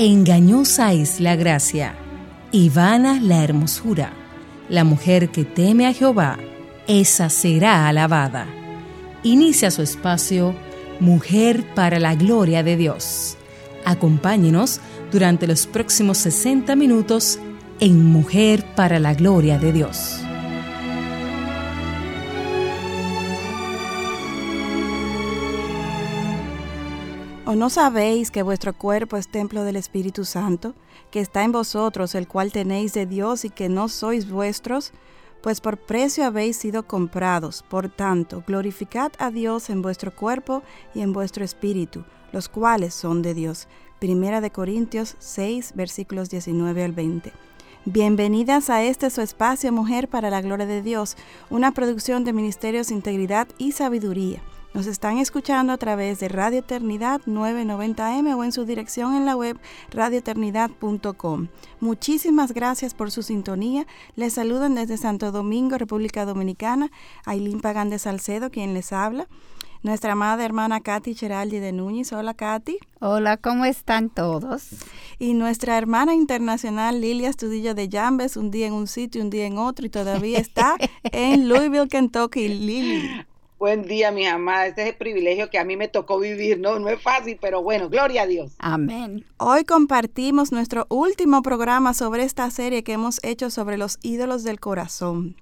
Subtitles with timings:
[0.00, 1.96] Engañosa es la gracia
[2.52, 4.12] y vana la hermosura.
[4.68, 6.38] La mujer que teme a Jehová,
[6.86, 8.46] esa será alabada.
[9.24, 10.54] Inicia su espacio
[11.00, 13.36] Mujer para la Gloria de Dios.
[13.84, 14.80] Acompáñenos
[15.10, 17.40] durante los próximos 60 minutos
[17.80, 20.20] en Mujer para la Gloria de Dios.
[27.50, 30.74] ¿O no sabéis que vuestro cuerpo es templo del Espíritu Santo,
[31.10, 34.92] que está en vosotros, el cual tenéis de Dios y que no sois vuestros?
[35.42, 37.64] Pues por precio habéis sido comprados.
[37.66, 40.62] Por tanto, glorificad a Dios en vuestro cuerpo
[40.94, 43.66] y en vuestro espíritu, los cuales son de Dios.
[43.98, 47.32] Primera de Corintios 6, versículos 19 al 20.
[47.86, 51.16] Bienvenidas a este su espacio Mujer para la Gloria de Dios,
[51.48, 54.42] una producción de Ministerios Integridad y Sabiduría.
[54.74, 59.34] Nos están escuchando a través de Radio Eternidad 990M o en su dirección en la
[59.34, 59.58] web
[59.90, 61.48] radioeternidad.com.
[61.80, 63.86] Muchísimas gracias por su sintonía.
[64.14, 66.90] Les saludan desde Santo Domingo, República Dominicana,
[67.24, 69.26] Ailín Pagán de Salcedo, quien les habla.
[69.82, 72.12] Nuestra amada hermana Katy Cheraldi de Núñez.
[72.12, 72.78] Hola, Katy.
[73.00, 74.70] Hola, ¿cómo están todos?
[75.20, 79.46] Y nuestra hermana internacional Lilia Estudillo de Jambes, un día en un sitio, un día
[79.46, 82.48] en otro, y todavía está en Louisville, Kentucky.
[82.48, 83.24] Lili.
[83.58, 84.68] Buen día, mi amada.
[84.68, 86.60] Este es el privilegio que a mí me tocó vivir.
[86.60, 88.52] No, no es fácil, pero bueno, gloria a Dios.
[88.58, 89.24] Amén.
[89.36, 94.60] Hoy compartimos nuestro último programa sobre esta serie que hemos hecho sobre los ídolos del
[94.60, 95.34] corazón.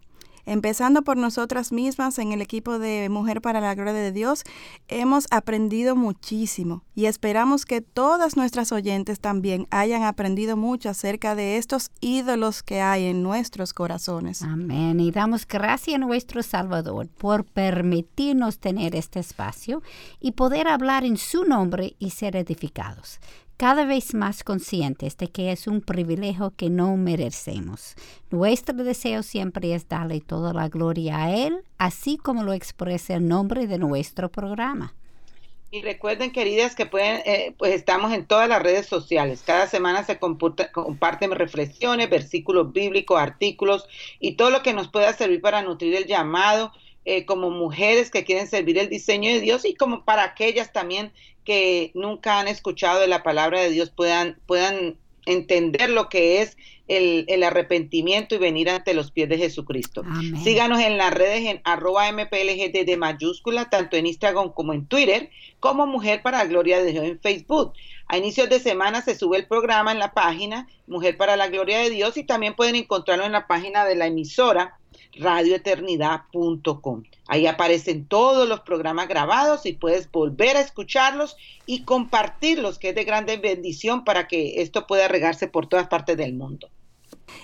[0.46, 4.44] Empezando por nosotras mismas en el equipo de Mujer para la Gloria de Dios,
[4.86, 11.56] hemos aprendido muchísimo y esperamos que todas nuestras oyentes también hayan aprendido mucho acerca de
[11.56, 14.42] estos ídolos que hay en nuestros corazones.
[14.42, 15.00] Amén.
[15.00, 19.82] Y damos gracias a nuestro Salvador por permitirnos tener este espacio
[20.20, 23.20] y poder hablar en su nombre y ser edificados
[23.56, 27.94] cada vez más conscientes de que es un privilegio que no merecemos.
[28.30, 33.26] Nuestro deseo siempre es darle toda la gloria a Él, así como lo expresa el
[33.26, 34.94] nombre de nuestro programa.
[35.70, 39.42] Y recuerden, queridas, que pueden, eh, pues estamos en todas las redes sociales.
[39.44, 43.86] Cada semana se comparten reflexiones, versículos bíblicos, artículos
[44.20, 46.72] y todo lo que nos pueda servir para nutrir el llamado
[47.04, 51.12] eh, como mujeres que quieren servir el diseño de Dios y como para aquellas también
[51.46, 56.56] que nunca han escuchado de la palabra de Dios puedan, puedan entender lo que es
[56.88, 60.02] el, arrepentimiento y venir ante los pies de Jesucristo.
[60.42, 65.30] Síganos en las redes en arroba de mayúscula, tanto en Instagram como en Twitter,
[65.60, 67.72] como Mujer para la Gloria de Dios en Facebook.
[68.08, 71.78] A inicios de semana se sube el programa en la página Mujer para la Gloria
[71.78, 74.78] de Dios y también pueden encontrarlo en la página de la emisora
[75.18, 77.02] radioeternidad.com.
[77.26, 82.94] Ahí aparecen todos los programas grabados y puedes volver a escucharlos y compartirlos, que es
[82.94, 86.68] de grande bendición para que esto pueda regarse por todas partes del mundo.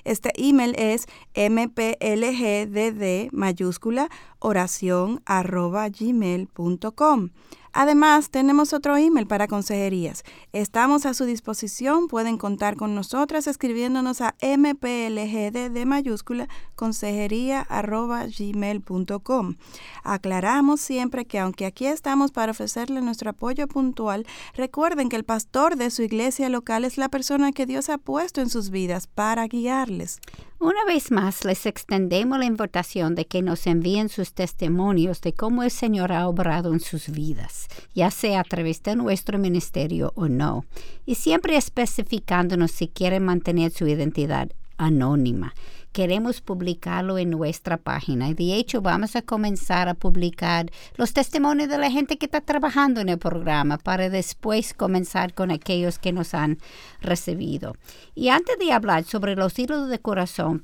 [0.05, 4.09] Este email es mplgdd mayúscula
[4.39, 7.31] oración arroba gmail.com.
[7.73, 10.25] Además, tenemos otro email para consejerías.
[10.53, 12.07] Estamos a su disposición.
[12.09, 19.57] Pueden contar con nosotras escribiéndonos a mplgd de mayúscula consejería arroba gmail.com.
[20.05, 25.77] Aclaramos siempre que aunque aquí estamos para ofrecerle nuestro apoyo puntual, recuerden que el pastor
[25.77, 29.47] de su iglesia local es la persona que Dios ha puesto en sus vidas para
[29.47, 30.21] guiarles.
[30.63, 35.65] Una vez más, les extendemos la invitación de que nos envíen sus testimonios de cómo
[35.65, 37.62] el Señor ha obrado en sus vidas,
[37.95, 40.65] ya sea a través de nuestro ministerio o no,
[41.07, 45.55] y siempre especificándonos si quieren mantener su identidad anónima
[45.93, 48.29] queremos publicarlo en nuestra página.
[48.31, 52.41] Y de hecho, vamos a comenzar a publicar los testimonios de la gente que está
[52.41, 56.59] trabajando en el programa para después comenzar con aquellos que nos han
[57.01, 57.77] recibido.
[58.15, 60.63] Y antes de hablar sobre los hilos de corazón,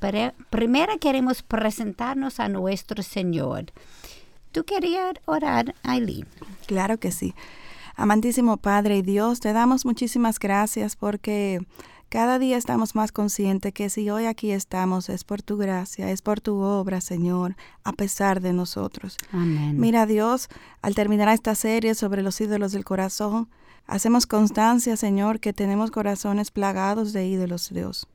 [0.51, 3.67] primero queremos presentarnos a nuestro Señor.
[4.53, 6.27] ¿Tú querías orar, Aileen?
[6.67, 7.35] Claro que sí.
[7.97, 11.61] Amantísimo Padre y Dios, te damos muchísimas gracias porque
[12.09, 16.23] cada día estamos más conscientes que si hoy aquí estamos es por tu gracia, es
[16.23, 19.19] por tu obra, Señor, a pesar de nosotros.
[19.33, 19.79] Amén.
[19.79, 20.49] Mira, Dios,
[20.81, 23.51] al terminar esta serie sobre los ídolos del corazón,
[23.87, 28.07] hacemos constancia, Señor, que tenemos corazones plagados de ídolos, Dios.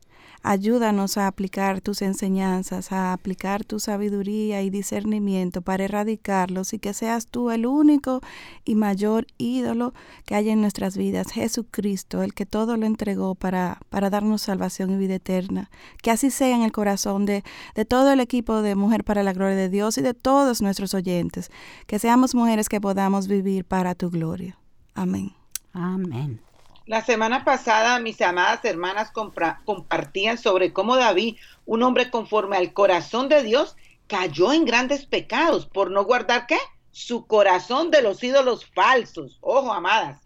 [0.46, 6.92] Ayúdanos a aplicar tus enseñanzas, a aplicar tu sabiduría y discernimiento para erradicarlos y que
[6.92, 8.20] seas tú el único
[8.62, 9.94] y mayor ídolo
[10.26, 14.90] que hay en nuestras vidas, Jesucristo, el que todo lo entregó para, para darnos salvación
[14.90, 15.70] y vida eterna.
[16.02, 17.42] Que así sea en el corazón de,
[17.74, 20.92] de todo el equipo de Mujer para la Gloria de Dios y de todos nuestros
[20.92, 21.50] oyentes.
[21.86, 24.58] Que seamos mujeres que podamos vivir para tu gloria.
[24.94, 25.32] Amén.
[25.72, 26.38] Amén.
[26.86, 33.30] La semana pasada mis amadas hermanas compartían sobre cómo David, un hombre conforme al corazón
[33.30, 33.74] de Dios,
[34.06, 36.58] cayó en grandes pecados por no guardar qué?
[36.90, 39.38] Su corazón de los ídolos falsos.
[39.40, 40.20] Ojo, amadas.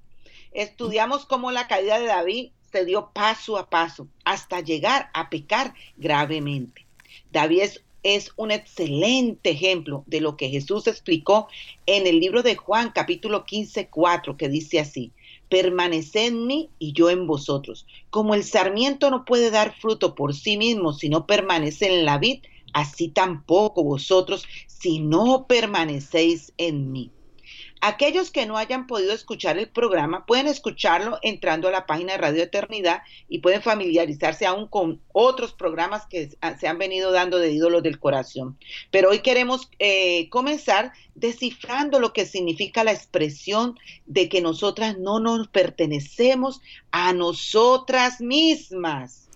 [0.51, 5.75] Estudiamos cómo la caída de David se dio paso a paso hasta llegar a pecar
[5.97, 6.87] gravemente.
[7.31, 11.47] David es, es, un excelente ejemplo de lo que Jesús explicó
[11.87, 15.13] en el libro de Juan capítulo 15, 4, que dice así,
[15.49, 17.87] permaneced en mí y yo en vosotros.
[18.11, 22.19] Como el sarmiento no puede dar fruto por sí mismo si no permanece en la
[22.19, 22.43] vid,
[22.73, 27.13] así tampoco vosotros si no permanecéis en mí.
[27.81, 32.19] Aquellos que no hayan podido escuchar el programa pueden escucharlo entrando a la página de
[32.19, 37.53] Radio Eternidad y pueden familiarizarse aún con otros programas que se han venido dando de
[37.53, 38.59] ídolos del corazón.
[38.91, 45.21] Pero hoy queremos eh, comenzar descifrando lo que significa la expresión de que nosotras no
[45.21, 46.61] nos pertenecemos
[46.91, 49.28] a nosotras mismas.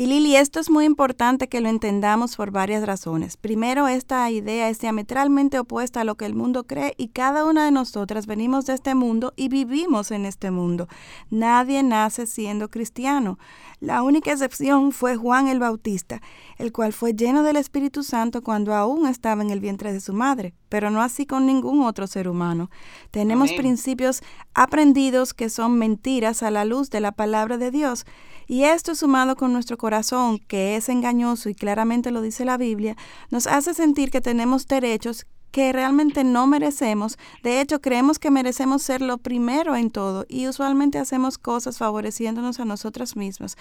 [0.00, 3.36] Y Lili, esto es muy importante que lo entendamos por varias razones.
[3.36, 7.64] Primero, esta idea es diametralmente opuesta a lo que el mundo cree y cada una
[7.64, 10.86] de nosotras venimos de este mundo y vivimos en este mundo.
[11.30, 13.40] Nadie nace siendo cristiano.
[13.80, 16.22] La única excepción fue Juan el Bautista,
[16.58, 20.12] el cual fue lleno del Espíritu Santo cuando aún estaba en el vientre de su
[20.12, 22.70] madre, pero no así con ningún otro ser humano.
[23.10, 24.22] Tenemos principios
[24.54, 28.04] aprendidos que son mentiras a la luz de la palabra de Dios
[28.46, 32.96] y esto sumado con nuestro corazón, que es engañoso y claramente lo dice la Biblia,
[33.30, 37.18] nos hace sentir que tenemos derechos que realmente no merecemos.
[37.42, 42.60] De hecho, creemos que merecemos ser lo primero en todo y usualmente hacemos cosas favoreciéndonos
[42.60, 43.56] a nosotras mismas.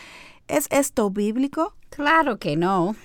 [0.47, 1.73] ¿Es esto bíblico?
[1.89, 2.95] Claro que no.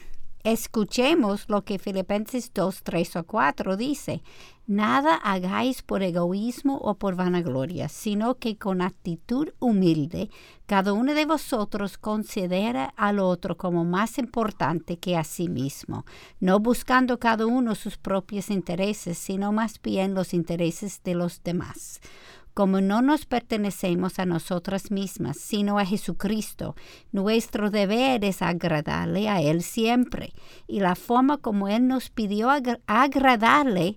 [0.44, 4.22] Escuchemos lo que Filipenses 2, 3 o 4 dice.
[4.66, 10.30] Nada hagáis por egoísmo o por vanagloria, sino que con actitud humilde
[10.66, 16.06] cada uno de vosotros considera al otro como más importante que a sí mismo,
[16.40, 22.00] no buscando cada uno sus propios intereses, sino más bien los intereses de los demás
[22.54, 26.76] como no nos pertenecemos a nosotras mismas, sino a Jesucristo,
[27.10, 30.32] nuestro deber es agradarle a Él siempre.
[30.66, 32.50] Y la forma como Él nos pidió
[32.86, 33.96] agradarle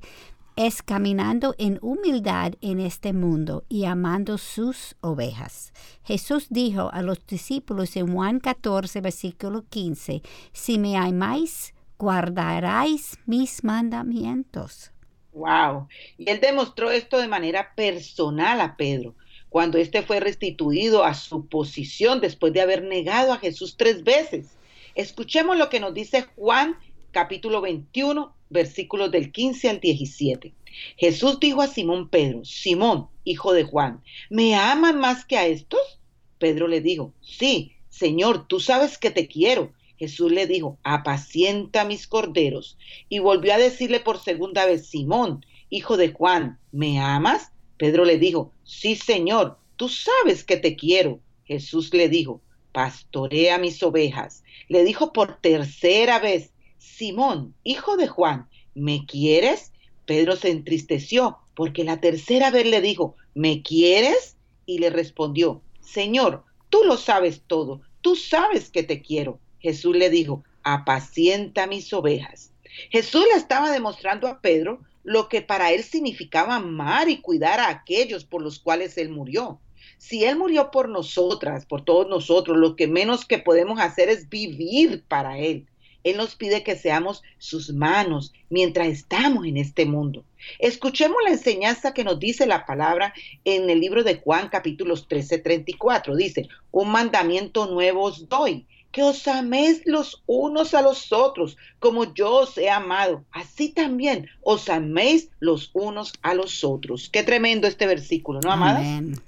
[0.55, 5.73] es caminando en humildad en este mundo y amando sus ovejas.
[6.03, 10.21] Jesús dijo a los discípulos en Juan 14, versículo 15,
[10.53, 14.91] Si me amáis, guardaréis mis mandamientos.
[15.35, 15.89] Wow.
[16.17, 19.15] Y él demostró esto de manera personal a Pedro,
[19.49, 24.57] cuando éste fue restituido a su posición después de haber negado a Jesús tres veces.
[24.95, 26.77] Escuchemos lo que nos dice Juan
[27.11, 30.53] capítulo 21, versículos del 15 al 17.
[30.97, 35.99] Jesús dijo a Simón Pedro, Simón, hijo de Juan, ¿me aman más que a estos?
[36.39, 39.73] Pedro le dijo, sí, Señor, tú sabes que te quiero.
[39.97, 42.77] Jesús le dijo, apacienta mis corderos.
[43.09, 47.51] Y volvió a decirle por segunda vez, Simón, hijo de Juan, ¿me amas?
[47.77, 51.19] Pedro le dijo, sí, Señor, tú sabes que te quiero.
[51.45, 54.43] Jesús le dijo, pastorea mis ovejas.
[54.67, 59.71] Le dijo por tercera vez, Simón, hijo de Juan, ¿me quieres?
[60.05, 64.37] Pedro se entristeció porque la tercera vez le dijo, ¿me quieres?
[64.65, 69.39] Y le respondió, Señor, tú lo sabes todo, tú sabes que te quiero.
[69.65, 72.51] Jesús le dijo, apacienta mis ovejas.
[72.91, 77.69] Jesús le estaba demostrando a Pedro lo que para él significaba amar y cuidar a
[77.69, 79.59] aquellos por los cuales él murió.
[79.97, 84.29] Si Él murió por nosotras, por todos nosotros, lo que menos que podemos hacer es
[84.29, 85.65] vivir para Él.
[86.03, 90.23] Él nos pide que seamos sus manos mientras estamos en este mundo.
[90.59, 93.13] Escuchemos la enseñanza que nos dice la palabra
[93.45, 96.15] en el libro de Juan capítulos 13, 34.
[96.15, 102.13] Dice, un mandamiento nuevo os doy, que os améis los unos a los otros, como
[102.13, 103.25] yo os he amado.
[103.29, 107.09] Así también os améis los unos a los otros.
[107.09, 108.85] Qué tremendo este versículo, ¿no, amadas?
[108.85, 109.21] Amén.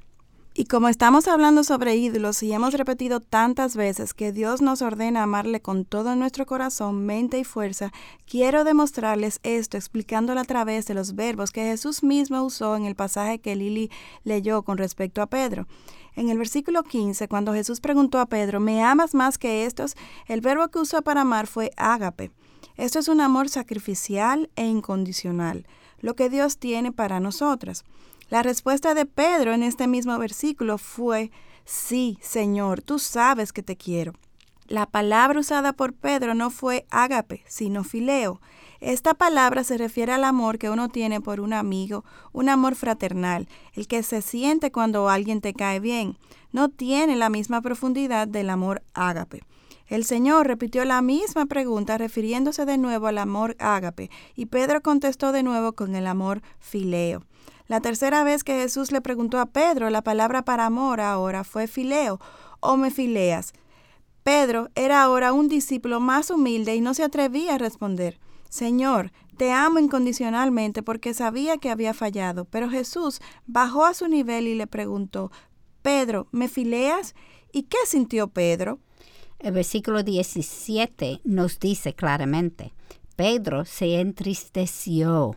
[0.60, 5.22] Y como estamos hablando sobre ídolos y hemos repetido tantas veces que Dios nos ordena
[5.22, 7.92] amarle con todo nuestro corazón, mente y fuerza,
[8.26, 12.96] quiero demostrarles esto explicándolo a través de los verbos que Jesús mismo usó en el
[12.96, 13.92] pasaje que Lili
[14.24, 15.68] leyó con respecto a Pedro.
[16.16, 19.96] En el versículo 15, cuando Jesús preguntó a Pedro, ¿me amas más que estos?
[20.26, 22.32] El verbo que usó para amar fue ágape.
[22.78, 25.68] Esto es un amor sacrificial e incondicional,
[26.00, 27.86] lo que Dios tiene para nosotras.
[28.30, 31.32] La respuesta de Pedro en este mismo versículo fue,
[31.64, 34.14] sí, Señor, tú sabes que te quiero.
[34.68, 38.42] La palabra usada por Pedro no fue ágape, sino fileo.
[38.82, 42.04] Esta palabra se refiere al amor que uno tiene por un amigo,
[42.34, 46.18] un amor fraternal, el que se siente cuando alguien te cae bien.
[46.52, 49.42] No tiene la misma profundidad del amor ágape.
[49.88, 55.32] El Señor repitió la misma pregunta refiriéndose de nuevo al amor ágape, y Pedro contestó
[55.32, 57.24] de nuevo con el amor fileo.
[57.68, 61.68] La tercera vez que Jesús le preguntó a Pedro, la palabra para amor ahora fue
[61.68, 62.20] fileo
[62.60, 63.54] o me fileas.
[64.24, 68.20] Pedro era ahora un discípulo más humilde y no se atrevía a responder,
[68.50, 72.46] Señor, te amo incondicionalmente porque sabía que había fallado.
[72.46, 75.32] Pero Jesús bajó a su nivel y le preguntó,
[75.82, 77.16] Pedro, ¿me fileas?
[77.52, 78.80] ¿Y qué sintió Pedro?
[79.40, 82.74] El versículo 17 nos dice claramente,
[83.16, 85.36] Pedro se entristeció.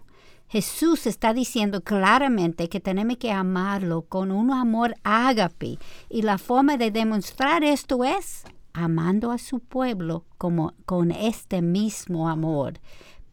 [0.51, 5.79] Jesús está diciendo claramente que tenemos que amarlo con un amor ágape
[6.09, 8.43] y la forma de demostrar esto es
[8.73, 12.81] amando a su pueblo como con este mismo amor.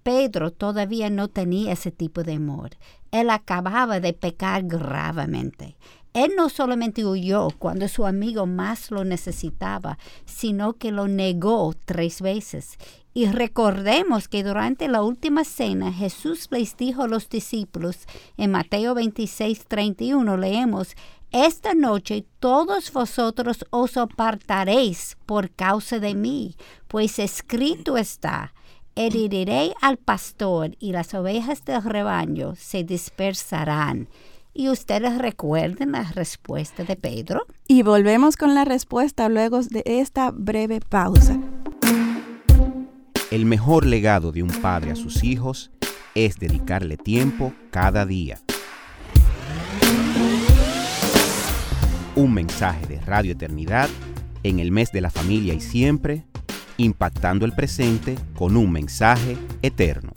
[0.03, 2.77] Pedro todavía no tenía ese tipo de amor.
[3.09, 5.75] Él acababa de pecar gravemente.
[6.13, 12.21] Él no solamente huyó cuando su amigo más lo necesitaba, sino que lo negó tres
[12.21, 12.77] veces.
[13.17, 18.05] Y recordemos que durante la última cena Jesús les dijo a los discípulos,
[18.37, 20.95] en Mateo 26, 31 leemos,
[21.31, 26.57] esta noche todos vosotros os apartaréis por causa de mí,
[26.87, 28.53] pues escrito está,
[28.93, 34.09] heriré al pastor y las ovejas del rebaño se dispersarán.
[34.53, 37.47] ¿Y ustedes recuerden la respuesta de Pedro?
[37.67, 41.39] Y volvemos con la respuesta luego de esta breve pausa.
[43.29, 45.69] El mejor legado de un padre a sus hijos
[46.15, 48.39] es dedicarle tiempo cada día.
[52.15, 53.89] Un mensaje de Radio Eternidad
[54.43, 56.23] en el mes de la familia y siempre,
[56.77, 60.13] impactando el presente con un mensaje eterno.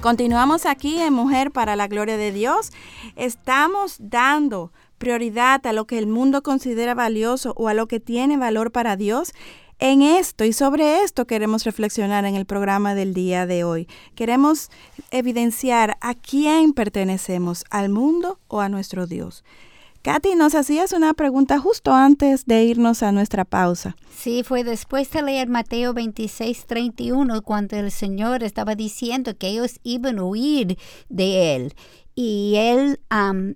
[0.00, 2.70] Continuamos aquí en Mujer para la Gloria de Dios.
[3.16, 8.36] Estamos dando prioridad a lo que el mundo considera valioso o a lo que tiene
[8.36, 9.32] valor para Dios.
[9.80, 13.88] En esto y sobre esto queremos reflexionar en el programa del día de hoy.
[14.14, 14.70] Queremos
[15.10, 19.42] evidenciar a quién pertenecemos, al mundo o a nuestro Dios.
[20.08, 23.94] Katy, nos hacías una pregunta justo antes de irnos a nuestra pausa.
[24.16, 29.80] Sí, fue después de leer Mateo 26, 31, cuando el Señor estaba diciendo que ellos
[29.82, 30.78] iban a huir
[31.10, 31.74] de Él.
[32.14, 32.98] Y él,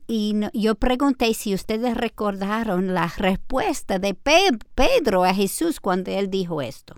[0.06, 6.60] y yo pregunté si ustedes recordaron la respuesta de Pedro a Jesús cuando él dijo
[6.60, 6.96] esto.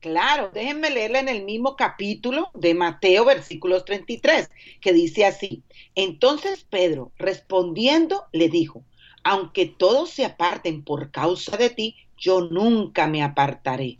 [0.00, 4.48] Claro, déjenme leerla en el mismo capítulo de Mateo, versículos 33,
[4.80, 5.64] que dice así.
[5.96, 8.84] Entonces Pedro, respondiendo, le dijo,
[9.24, 13.98] aunque todos se aparten por causa de ti, yo nunca me apartaré.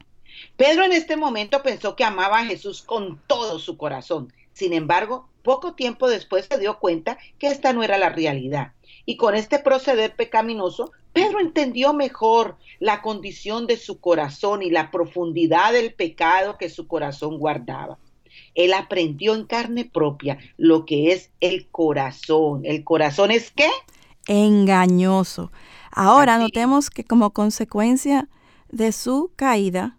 [0.56, 4.32] Pedro en este momento pensó que amaba a Jesús con todo su corazón.
[4.52, 8.72] Sin embargo, poco tiempo después se dio cuenta que esta no era la realidad.
[9.08, 14.90] Y con este proceder pecaminoso, Pedro entendió mejor la condición de su corazón y la
[14.90, 17.96] profundidad del pecado que su corazón guardaba.
[18.54, 22.66] Él aprendió en carne propia lo que es el corazón.
[22.66, 23.70] ¿El corazón es qué?
[24.26, 25.52] Engañoso.
[25.90, 28.28] Ahora notemos que como consecuencia
[28.68, 29.96] de su caída,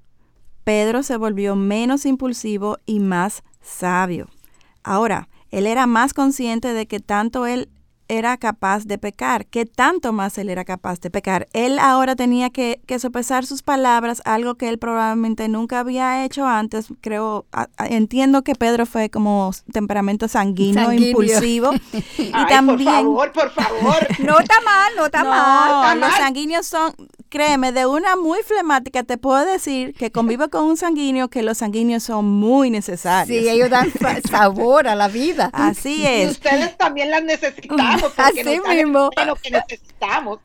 [0.63, 4.27] Pedro se volvió menos impulsivo y más sabio.
[4.83, 7.69] Ahora, él era más consciente de que tanto él
[8.09, 11.47] era capaz de pecar, que tanto más él era capaz de pecar.
[11.53, 16.87] Él ahora tenía que, sopesar sus palabras, algo que él probablemente nunca había hecho antes.
[17.01, 17.45] Creo,
[17.77, 21.71] entiendo que Pedro fue como temperamento sanguíneo, impulsivo.
[22.17, 24.07] y también, por favor, por favor.
[24.19, 25.99] no está mal, no está mal.
[25.99, 26.93] Los sanguíneos son,
[27.29, 31.59] créeme, de una muy flemática te puedo decir que convivo con un sanguíneo que los
[31.59, 33.43] sanguíneos son muy necesarios.
[33.43, 33.91] Sí, ellos dan
[34.29, 35.49] sabor a la vida.
[35.53, 36.27] Así es.
[36.27, 37.79] Y ustedes también las necesitan.
[38.17, 39.09] Así mismo.
[39.25, 40.39] Lo que necesitamos.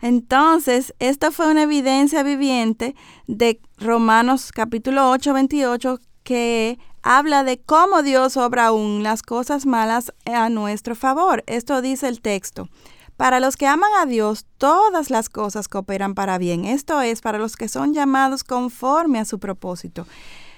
[0.00, 2.94] Entonces, esta fue una evidencia viviente
[3.26, 10.12] de Romanos capítulo 8, 28, que habla de cómo Dios obra aún las cosas malas
[10.24, 11.42] a nuestro favor.
[11.46, 12.68] Esto dice el texto.
[13.16, 16.64] Para los que aman a Dios, todas las cosas cooperan para bien.
[16.64, 20.06] Esto es, para los que son llamados conforme a su propósito.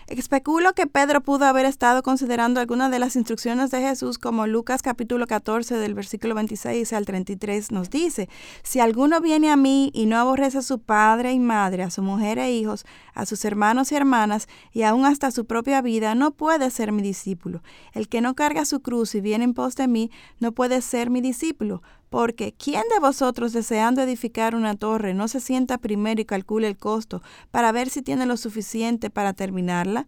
[0.06, 4.82] Especulo que Pedro pudo haber estado considerando algunas de las instrucciones de Jesús, como Lucas
[4.82, 8.28] capítulo 14 del versículo 26 al 33 nos dice,
[8.62, 12.02] si alguno viene a mí y no aborrece a su padre y madre, a su
[12.02, 12.84] mujer e hijos,
[13.14, 17.00] a sus hermanos y hermanas, y aún hasta su propia vida, no puede ser mi
[17.00, 17.62] discípulo.
[17.94, 21.08] El que no carga su cruz y viene en pos de mí, no puede ser
[21.08, 21.80] mi discípulo
[22.10, 26.76] Porque ¿quién de vosotros deseando edificar una torre no se sienta primero y calcule el
[26.76, 30.06] costo para ver si tiene lo suficiente para terminarla?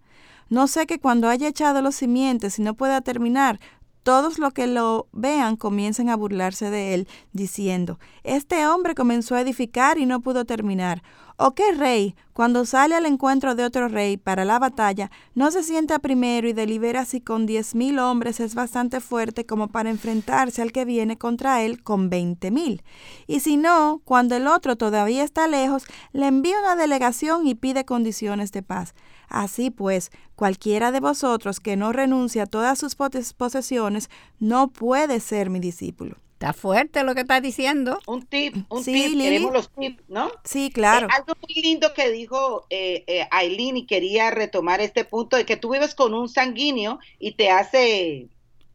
[0.48, 3.58] No sé que cuando haya echado los simientes y no pueda terminar,
[4.04, 9.40] todos los que lo vean comiencen a burlarse de él, diciendo, Este hombre comenzó a
[9.40, 11.02] edificar y no pudo terminar.
[11.38, 15.62] ¿O qué rey, cuando sale al encuentro de otro rey para la batalla, no se
[15.62, 20.62] sienta primero y delibera si con diez mil hombres es bastante fuerte como para enfrentarse
[20.62, 22.82] al que viene contra él con veinte mil?
[23.26, 27.84] Y si no, cuando el otro todavía está lejos, le envía una delegación y pide
[27.84, 28.94] condiciones de paz.
[29.28, 35.50] Así pues, cualquiera de vosotros que no renuncie a todas sus posesiones no puede ser
[35.50, 36.16] mi discípulo.
[36.36, 37.98] Está fuerte lo que está diciendo.
[38.06, 40.30] Un tip, un tip, queremos los tips, ¿no?
[40.44, 41.06] Sí, claro.
[41.06, 45.46] Eh, algo muy lindo que dijo eh, eh, Aileen y quería retomar este punto de
[45.46, 48.28] que tú vives con un sanguíneo y te hace...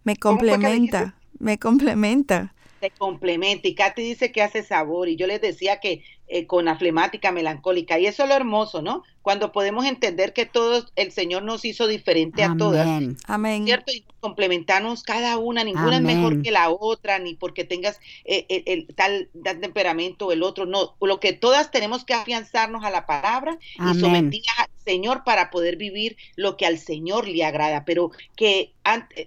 [0.03, 2.56] Me complementa, me complementa.
[2.80, 6.03] Te complementa y Katy dice que hace sabor y yo les decía que
[6.48, 9.04] con la flemática melancólica y eso es lo hermoso, ¿no?
[9.22, 12.88] cuando podemos entender que todos, el Señor nos hizo diferente a todas.
[13.28, 13.66] Amén.
[13.66, 13.92] ¿Cierto?
[13.92, 18.88] Y complementarnos cada una, ninguna es mejor que la otra, ni porque tengas eh, el,
[18.96, 23.58] tal, temperamento o el otro, no, lo que todas tenemos que afianzarnos a la palabra
[23.76, 28.74] y someternos al Señor para poder vivir lo que al Señor le agrada, pero que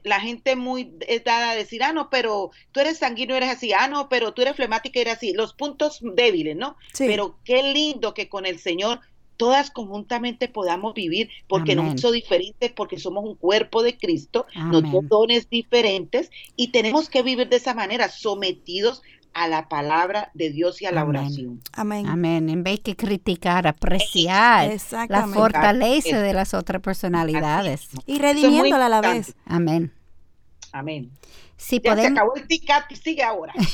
[0.02, 3.73] la gente muy es dada a decir, ah, no, pero tú eres sanguíneo, eres así,
[3.73, 6.76] ah, no, pero tú eres flemática, eres así, los puntos débiles, ¿no?
[6.94, 7.04] Sí.
[7.06, 9.00] Pero qué lindo que con el Señor
[9.36, 14.82] todas conjuntamente podamos vivir, porque nos hizo diferentes, porque somos un cuerpo de Cristo, nos
[14.84, 20.50] dio dones diferentes y tenemos que vivir de esa manera, sometidos a la palabra de
[20.50, 21.60] Dios y a la oración.
[21.72, 22.06] Amén.
[22.06, 22.48] Amén.
[22.48, 24.70] En vez de criticar, apreciar
[25.08, 27.88] la fortaleza de las otras personalidades.
[28.06, 29.34] Y redimiéndola a la vez.
[29.44, 29.92] Amén.
[30.72, 31.10] Amén.
[31.56, 32.02] Si podemos...
[32.02, 32.46] se acabó el
[32.90, 33.52] y sigue ahora.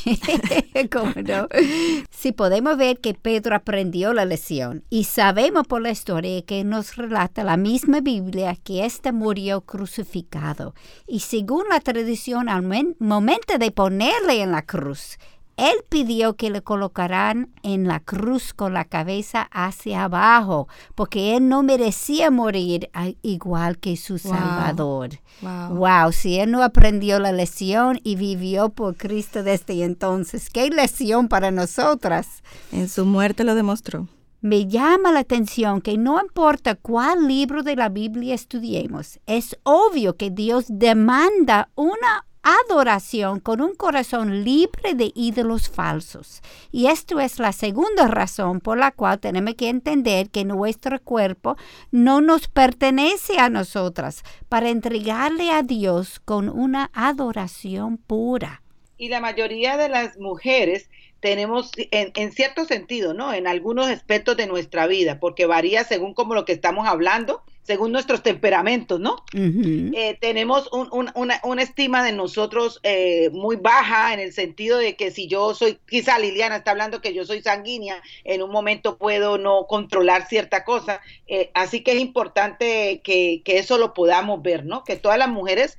[2.11, 6.97] Si podemos ver que Pedro aprendió la lección y sabemos por la historia que nos
[6.97, 10.75] relata la misma Biblia que éste murió crucificado.
[11.07, 12.63] Y según la tradición, al
[12.99, 15.19] momento de ponerle en la cruz,
[15.61, 21.49] él pidió que le colocaran en la cruz con la cabeza hacia abajo, porque él
[21.49, 25.11] no merecía morir igual que su Salvador.
[25.43, 26.13] Wow.
[26.13, 31.51] si él no aprendió la lección y vivió por Cristo desde entonces, ¿qué lección para
[31.51, 32.43] nosotras?
[32.73, 34.09] En su muerte lo demostró.
[34.43, 40.17] Me llama la atención que no importa cuál libro de la Biblia estudiemos, es obvio
[40.17, 46.43] que Dios demanda una adoración con un corazón libre de ídolos falsos.
[46.73, 51.57] Y esto es la segunda razón por la cual tenemos que entender que nuestro cuerpo
[51.91, 58.63] no nos pertenece a nosotras para entregarle a Dios con una adoración pura.
[58.97, 63.33] Y la mayoría de las mujeres tenemos, en, en, cierto sentido, ¿no?
[63.33, 67.93] En algunos aspectos de nuestra vida, porque varía según como lo que estamos hablando, según
[67.93, 69.25] nuestros temperamentos, ¿no?
[69.33, 75.29] Eh, tenemos una, estima de nosotros eh, muy baja en el sentido de que si
[75.29, 79.67] yo soy, quizá Liliana está hablando que yo soy sanguínea, en un momento puedo no
[79.67, 84.85] controlar cierta cosa, eh, así que es importante que, que, eso lo podamos ver, ¿no?
[84.85, 85.79] Que todas las mujeres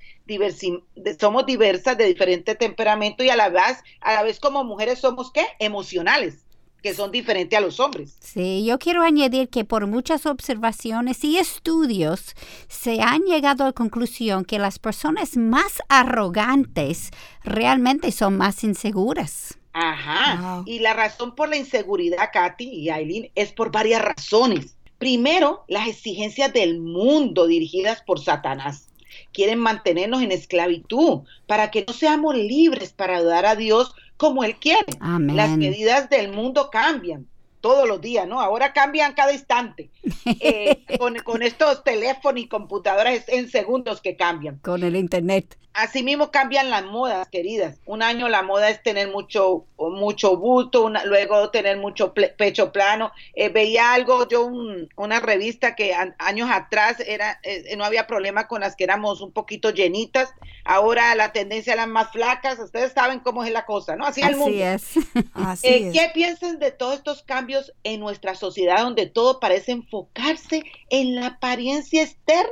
[1.20, 5.32] somos diversas de diferente temperamento y a la vez, a la vez como mujeres somos,
[5.32, 5.46] ¿qué?
[5.60, 6.46] Emocionales
[6.82, 8.18] que son diferentes a los hombres.
[8.20, 12.36] Sí, yo quiero añadir que por muchas observaciones y estudios
[12.68, 17.12] se han llegado a la conclusión que las personas más arrogantes
[17.44, 19.58] realmente son más inseguras.
[19.74, 20.64] Ajá.
[20.66, 24.76] Y la razón por la inseguridad, Katy y Aileen, es por varias razones.
[24.98, 28.88] Primero, las exigencias del mundo dirigidas por Satanás
[29.34, 34.58] quieren mantenernos en esclavitud para que no seamos libres para ayudar a Dios como Él
[34.58, 34.86] quiere.
[35.34, 37.26] Las medidas del mundo cambian
[37.60, 38.40] todos los días, ¿no?
[38.40, 39.90] Ahora cambian cada instante.
[40.44, 40.86] Eh,
[41.24, 44.60] con, estos teléfonos y computadoras en segundos que cambian.
[44.60, 45.58] Con el Internet.
[45.74, 47.78] Asimismo cambian las modas, queridas.
[47.86, 53.12] Un año la moda es tener mucho, mucho bulto, luego tener mucho pecho plano.
[53.36, 54.50] Eh, veía algo, yo
[54.96, 59.32] una revista que años atrás era, eh, no había problema con las que éramos un
[59.32, 60.34] poquito llenitas.
[60.64, 62.60] Ahora la tendencia a las más flacas.
[62.60, 64.06] Ustedes saben cómo es la cosa, ¿no?
[64.06, 64.64] Así, es el mundo.
[64.64, 64.94] Es.
[65.34, 65.94] Así es.
[65.94, 67.52] ¿Qué piensan de todos estos cambios?
[67.84, 72.50] en nuestra sociedad donde todo parece enfocarse en la apariencia externa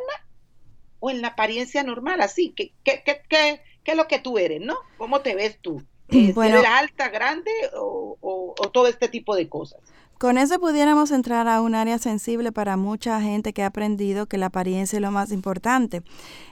[0.99, 4.77] o en la apariencia normal, así, ¿qué, qué, qué, es lo que tú eres, no?
[4.97, 5.83] ¿Cómo te ves tú?
[6.09, 8.17] ¿Eres alta, grande o,
[8.71, 9.81] todo este tipo de cosas?
[10.19, 14.38] Con eso pudiéramos entrar a un área sensible para mucha gente que ha aprendido que
[14.38, 16.01] la apariencia es lo más importante.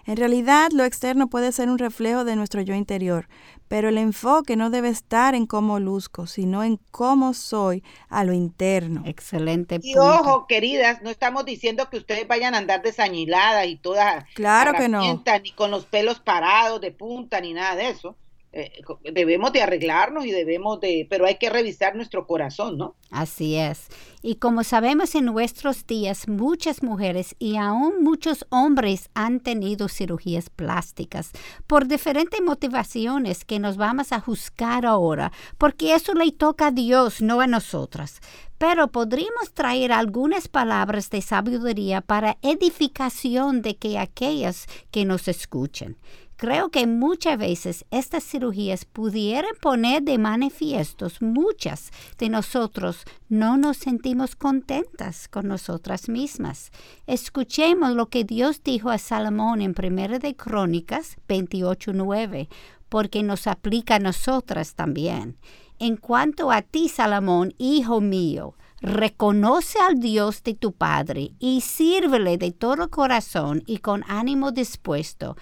[0.06, 3.28] En realidad, lo externo puede ser un reflejo de nuestro yo interior,
[3.68, 8.32] pero el enfoque no debe estar en cómo luzco, sino en cómo soy a lo
[8.32, 9.04] interno.
[9.06, 9.82] Excelente.
[9.84, 14.24] Y ojo, queridas, no estamos diciendo que ustedes vayan a andar desañiladas y todas.
[14.34, 15.02] Claro que no.
[15.02, 18.16] Ni con los pelos parados de punta, ni nada de eso.
[18.54, 18.72] Eh,
[19.14, 22.96] debemos de arreglarnos y debemos de, pero hay que revisar nuestro corazón, ¿no?
[23.12, 23.88] Así es.
[24.22, 30.50] Y como sabemos en nuestros días, muchas mujeres y aún muchos hombres han tenido cirugías
[30.50, 31.32] plásticas
[31.68, 37.22] por diferentes motivaciones que nos vamos a juzgar ahora, porque eso le toca a Dios,
[37.22, 38.22] no a nosotras.
[38.58, 45.98] Pero podríamos traer algunas palabras de sabiduría para edificación de que aquellas que nos escuchen.
[46.38, 53.78] Creo que muchas veces estas cirugías pudieran poner de manifiestos muchas de nosotros no nos
[53.78, 56.72] sentimos contentas con nosotras mismas.
[57.08, 62.50] Escuchemos lo que Dios dijo a Salomón en 1 de Crónicas 28:9,
[62.88, 65.38] porque nos aplica a nosotras también.
[65.80, 72.38] En cuanto a ti, Salomón, hijo mío, reconoce al Dios de tu Padre y sírvele
[72.38, 75.36] de todo corazón y con ánimo dispuesto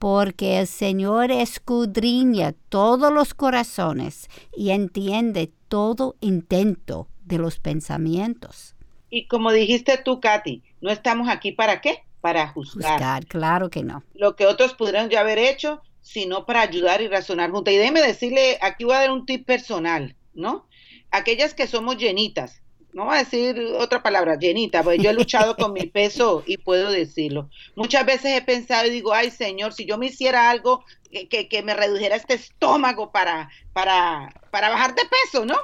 [0.00, 8.74] porque el Señor escudriña todos los corazones y entiende todo intento de los pensamientos.
[9.10, 12.02] Y como dijiste tú, Katy, no estamos aquí para qué?
[12.22, 12.92] Para juzgar.
[12.94, 14.02] juzgar claro que no.
[14.14, 17.74] Lo que otros pudieron ya haber hecho, sino para ayudar y razonar juntos.
[17.74, 20.66] Y déjeme decirle, aquí voy a dar un tip personal, ¿no?
[21.10, 25.56] Aquellas que somos llenitas, no voy a decir otra palabra, llenita, porque yo he luchado
[25.56, 27.48] con mi peso y puedo decirlo.
[27.76, 31.62] Muchas veces he pensado y digo, ay Señor, si yo me hiciera algo que, que,
[31.62, 35.56] me redujera este estómago para, para, para bajar de peso, ¿no?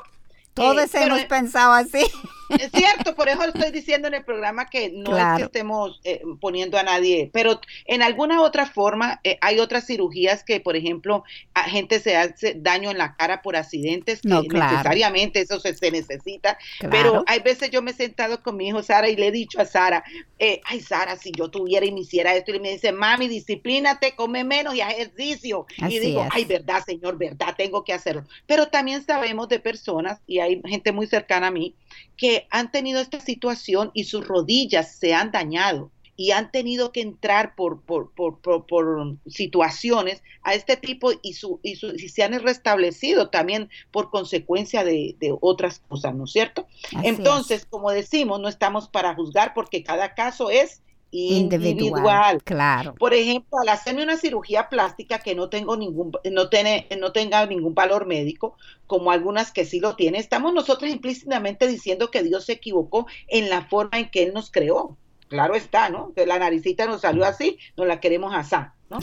[0.54, 2.04] Todos eh, hemos pensado así.
[2.50, 6.22] Es cierto, por eso estoy diciendo en el programa que no es que estemos eh,
[6.40, 11.24] poniendo a nadie, pero en alguna otra forma eh, hay otras cirugías que, por ejemplo,
[11.54, 16.58] a gente se hace daño en la cara por accidentes, que necesariamente eso se, necesita,
[16.90, 19.60] pero hay veces yo me he sentado con mi hijo Sara y le he dicho
[19.60, 20.04] a Sara,
[20.38, 24.14] eh, ay Sara, si yo tuviera y me hiciera esto, y me dice, mami, disciplínate,
[24.14, 25.66] come menos y ejercicio.
[25.88, 28.24] y digo, ay, verdad, señor, verdad, tengo que hacerlo.
[28.46, 31.74] Pero también sabemos de personas, y hay gente muy cercana a mí,
[32.16, 37.02] que han tenido esta situación y sus rodillas se han dañado y han tenido que
[37.02, 42.22] entrar por, por, por, por situaciones a este tipo y, su, y, su, y, se
[42.22, 46.66] han restablecido también por consecuencia de, de otras cosas, ¿no es cierto?
[47.02, 52.42] Entonces, como decimos, no estamos para juzgar porque cada caso es individual.
[52.42, 52.94] Claro.
[52.94, 57.46] Por ejemplo, al hacerme una cirugía plástica que no tengo ningún, no tiene, no tenga
[57.46, 62.44] ningún valor médico, como algunas que sí lo tienen, estamos nosotros implícitamente diciendo que Dios
[62.44, 64.96] se equivocó en la forma en que Él nos creó.
[65.28, 66.12] Claro está, ¿no?
[66.14, 68.54] Que la naricita nos salió así, nos la queremos así,
[68.88, 69.00] ¿no?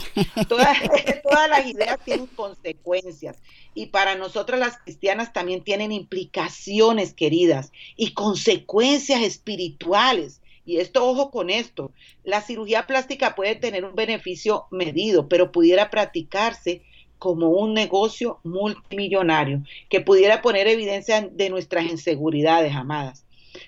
[0.48, 0.78] Todas,
[1.22, 3.36] todas las ideas tienen consecuencias
[3.74, 11.30] y para nosotras las cristianas también tienen implicaciones, queridas, y consecuencias espirituales y esto, ojo
[11.30, 11.92] con esto,
[12.24, 16.82] la cirugía plástica puede tener un beneficio medido, pero pudiera practicarse
[17.18, 23.24] como un negocio multimillonario que pudiera poner evidencia de nuestras inseguridades, amadas.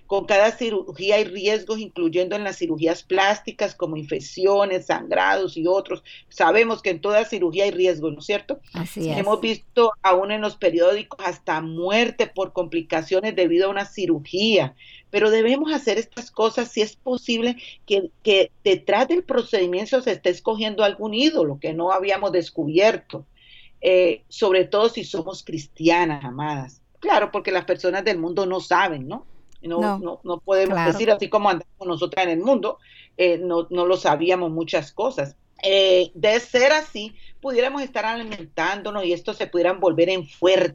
[0.07, 6.03] Con cada cirugía hay riesgos, incluyendo en las cirugías plásticas como infecciones, sangrados y otros.
[6.29, 8.61] Sabemos que en toda cirugía hay riesgos, ¿no es cierto?
[8.73, 9.19] Así es.
[9.19, 14.75] Hemos visto aún en los periódicos hasta muerte por complicaciones debido a una cirugía.
[15.11, 20.31] Pero debemos hacer estas cosas si es posible que, que detrás del procedimiento se esté
[20.31, 23.25] escogiendo algún ídolo que no habíamos descubierto.
[23.81, 26.81] Eh, sobre todo si somos cristianas, amadas.
[26.99, 29.27] Claro, porque las personas del mundo no saben, ¿no?
[29.63, 32.79] No, no, no, podemos decir así como andamos nosotras en el mundo,
[33.17, 35.37] eh, no, no lo sabíamos muchas cosas.
[35.63, 40.29] Eh, de ser así, pudiéramos estar alimentándonos y esto se pudieran volver en,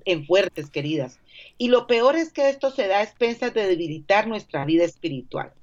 [0.06, 1.20] en fuertes, queridas.
[1.58, 5.54] Y lo peor es que esto se da a expensas de debilitar nuestra vida espiritual.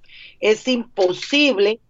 [0.40, 1.80] Es imposible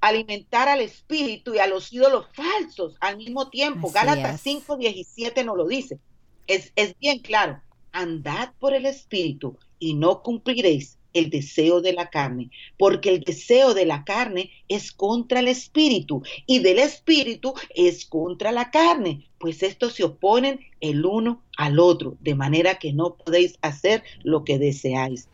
[0.00, 3.90] alimentar al espíritu y a los ídolos falsos al mismo tiempo.
[3.90, 5.98] Gálatas 5:17 nos lo dice.
[6.46, 7.60] Es, es bien claro.
[7.92, 13.74] Andad por el espíritu y no cumpliréis el deseo de la carne, porque el deseo
[13.74, 19.62] de la carne es contra el espíritu y del espíritu es contra la carne, pues
[19.62, 24.58] estos se oponen el uno al otro, de manera que no podéis hacer lo que
[24.58, 25.28] deseáis.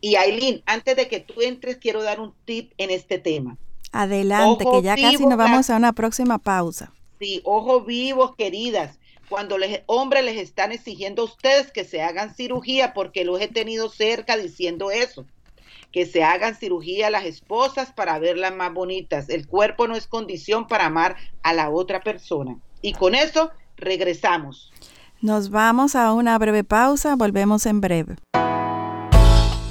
[0.00, 3.56] Y Aileen, antes de que tú entres, quiero dar un tip en este tema.
[3.92, 6.92] Adelante, que ya casi nos vamos a una próxima pausa.
[7.20, 8.98] Sí, ojo vivos, queridas
[9.32, 13.48] cuando los hombres les están exigiendo a ustedes que se hagan cirugía, porque los he
[13.48, 15.24] tenido cerca diciendo eso,
[15.90, 19.30] que se hagan cirugía a las esposas para verlas más bonitas.
[19.30, 22.58] El cuerpo no es condición para amar a la otra persona.
[22.82, 24.70] Y con eso regresamos.
[25.22, 28.16] Nos vamos a una breve pausa, volvemos en breve.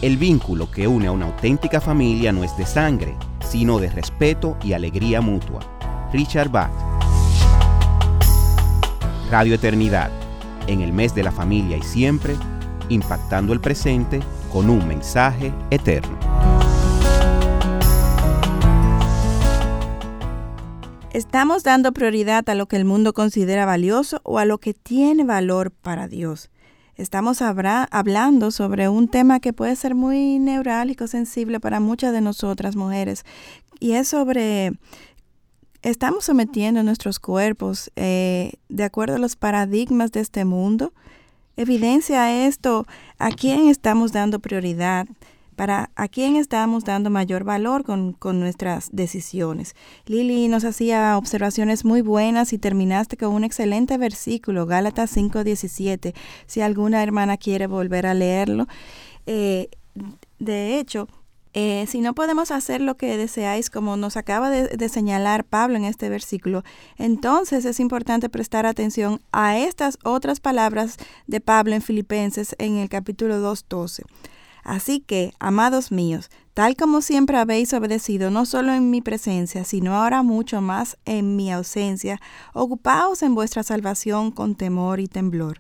[0.01, 3.15] El vínculo que une a una auténtica familia no es de sangre,
[3.47, 5.59] sino de respeto y alegría mutua.
[6.11, 7.00] Richard Bach.
[9.31, 10.11] Radio Eternidad,
[10.67, 12.35] en el mes de la familia y siempre,
[12.89, 14.19] impactando el presente
[14.51, 16.19] con un mensaje eterno.
[21.13, 25.23] Estamos dando prioridad a lo que el mundo considera valioso o a lo que tiene
[25.23, 26.49] valor para Dios.
[26.97, 32.75] Estamos hablando sobre un tema que puede ser muy neurálgico, sensible para muchas de nosotras
[32.75, 33.23] mujeres,
[33.79, 34.73] y es sobre
[35.81, 40.93] estamos sometiendo nuestros cuerpos eh, de acuerdo a los paradigmas de este mundo.
[41.57, 42.85] Evidencia esto
[43.17, 45.07] a quién estamos dando prioridad,
[45.55, 49.75] para a quién estamos dando mayor valor con, con nuestras decisiones.
[50.05, 56.13] Lili nos hacía observaciones muy buenas y terminaste con un excelente versículo, Gálatas 5:17,
[56.47, 58.67] si alguna hermana quiere volver a leerlo.
[59.25, 59.69] Eh,
[60.39, 61.07] de hecho,
[61.53, 65.83] eh, si no podemos hacer lo que deseáis, como nos acaba de, señalar Pablo en
[65.83, 66.63] este versículo,
[66.97, 72.87] entonces es importante prestar atención a estas otras palabras de Pablo en Filipenses en el
[72.87, 74.03] capítulo 2.12.
[74.63, 79.95] Así que, amados míos, tal como siempre habéis obedecido, no solo en mi presencia, sino
[79.95, 82.21] ahora mucho más en mi ausencia,
[82.53, 85.59] ocupaos en vuestra salvación con temor y temblor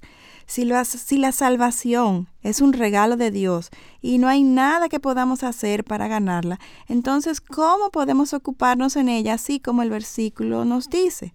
[0.51, 3.69] si, la salvación es un regalo de Dios
[4.01, 6.59] y no hay nada que podamos hacer para ganarla,
[6.89, 11.33] entonces ¿cómo podemos ocuparnos en ella así como el versículo nos dice?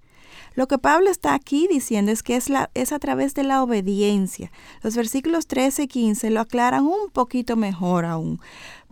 [0.54, 4.50] Lo que Pablo está aquí diciendo es que es, a través de la obediencia.
[4.82, 8.40] Los versículos 13 y 15 lo aclaran un poquito mejor aún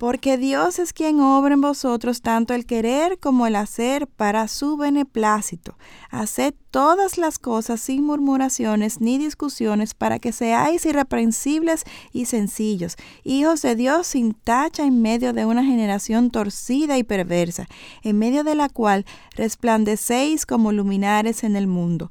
[0.05, 4.77] porque Dios es quien obra en vosotros tanto el querer como el hacer para su
[4.77, 5.79] beneplácito.
[6.11, 13.63] Haced todas las cosas sin murmuraciones ni discusiones para que seáis irreprensibles y sencillos, hijos
[13.63, 17.67] de Dios sin tacha en medio de una generación torcida y perversa,
[18.03, 22.11] en medio de la cual resplandecéis como luminares en el mundo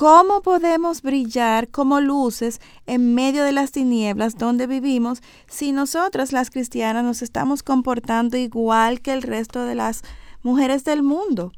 [0.00, 6.48] ¿Cómo podemos brillar como luces en medio de las tinieblas donde vivimos si nosotras las
[6.48, 10.00] cristianas nos estamos comportando igual que el resto de las
[10.42, 11.52] mujeres del mundo?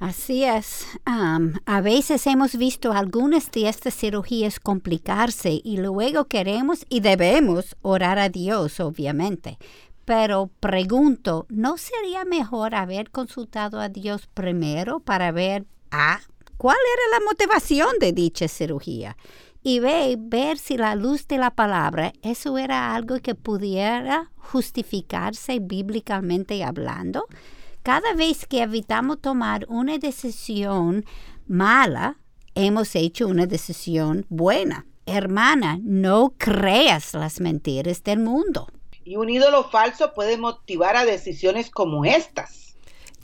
[0.00, 0.84] Así es.
[1.04, 8.18] a veces hemos visto algunas de estas cirugías complicarse y luego queremos y debemos orar
[8.18, 9.56] a Dios, obviamente.
[10.04, 16.18] Pero pregunto, ¿no sería mejor haber consultado a Dios primero para ver, ah,
[16.56, 19.16] cuál era la motivación de dicha cirugía
[19.66, 25.58] y ve, ver si la luz de la palabra, eso era algo que pudiera justificarse
[25.58, 27.26] bíblicamente hablando.
[27.82, 31.06] Cada vez que evitamos tomar una decisión
[31.46, 32.18] mala,
[32.54, 34.86] hemos hecho una decisión buena.
[35.06, 38.68] Hermana, no creas las mentiras del mundo.
[39.02, 42.63] Y un ídolo falso puede motivar a decisiones como estas.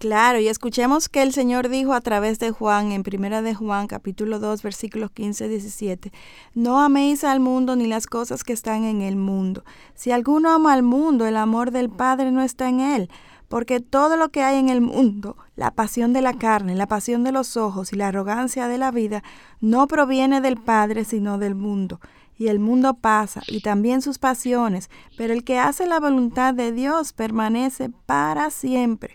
[0.00, 3.86] Claro, y escuchemos que el Señor dijo a través de Juan, en primera de Juan,
[3.86, 6.12] capítulo 2, versículos 15 y 17,
[6.54, 9.62] No améis al mundo ni las cosas que están en el mundo.
[9.94, 13.10] Si alguno ama al mundo, el amor del Padre no está en él,
[13.48, 17.22] porque todo lo que hay en el mundo, la pasión de la carne, la pasión
[17.22, 19.22] de los ojos y la arrogancia de la vida,
[19.60, 22.00] no proviene del Padre, sino del mundo
[22.40, 26.72] y el mundo pasa y también sus pasiones, pero el que hace la voluntad de
[26.72, 29.14] Dios permanece para siempre.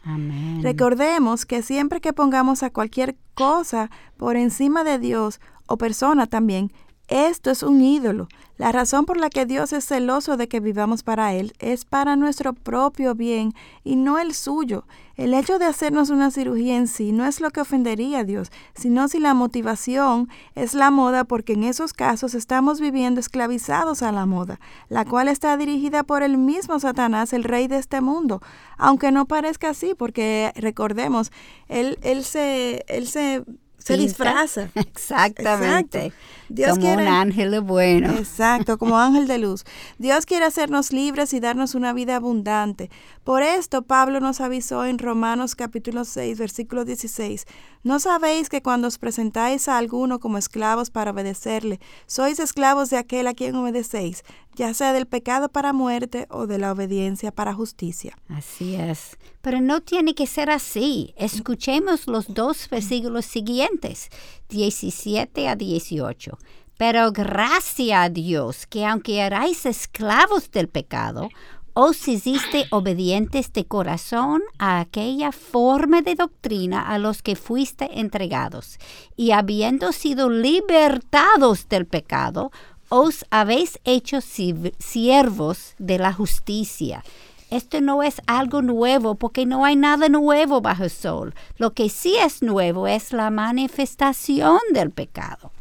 [0.61, 6.71] Recordemos que siempre que pongamos a cualquier cosa por encima de Dios o persona también,
[7.07, 8.27] esto es un ídolo.
[8.57, 12.15] La razón por la que Dios es celoso de que vivamos para Él es para
[12.15, 14.85] nuestro propio bien y no el suyo.
[15.17, 18.51] El hecho de hacernos una cirugía en sí no es lo que ofendería a Dios,
[18.73, 24.13] sino si la motivación es la moda, porque en esos casos estamos viviendo esclavizados a
[24.13, 28.41] la moda, la cual está dirigida por el mismo Satanás, el rey de este mundo.
[28.77, 31.31] Aunque no parezca así, porque recordemos,
[31.67, 33.43] Él, él, se, él se
[33.85, 34.69] se disfraza.
[34.75, 36.11] Exactamente.
[36.49, 38.13] Dios como un ángel bueno.
[38.13, 39.63] Exacto, como ángel de luz.
[39.99, 42.89] Dios quiere hacernos libres y darnos una vida abundante.
[43.23, 47.45] Por esto Pablo nos avisó en Romanos capítulo 6, versículo 16.
[47.83, 52.97] ¿No sabéis que cuando os presentáis a alguno como esclavos para obedecerle, sois esclavos de
[52.97, 54.23] aquel a quien obedecéis,
[54.55, 58.17] ya sea del pecado para muerte o de la obediencia para justicia.
[58.29, 59.17] Así es.
[59.41, 61.13] Pero no tiene que ser así.
[61.17, 64.09] Escuchemos los dos versículos siguientes,
[64.49, 66.37] 17 a 18.
[66.77, 71.29] Pero gracias a Dios que aunque erais esclavos del pecado,
[71.77, 78.77] os hiciste obedientes de corazón a aquella forma de doctrina a los que fuiste entregados,
[79.17, 82.51] y habiendo sido libertados del pecado,
[82.89, 87.03] os habéis hecho siervos de la justicia.
[87.51, 91.35] Esto no es algo nuevo porque no hay nada nuevo bajo el sol.
[91.57, 95.51] Lo que sí es nuevo es la manifestación del pecado.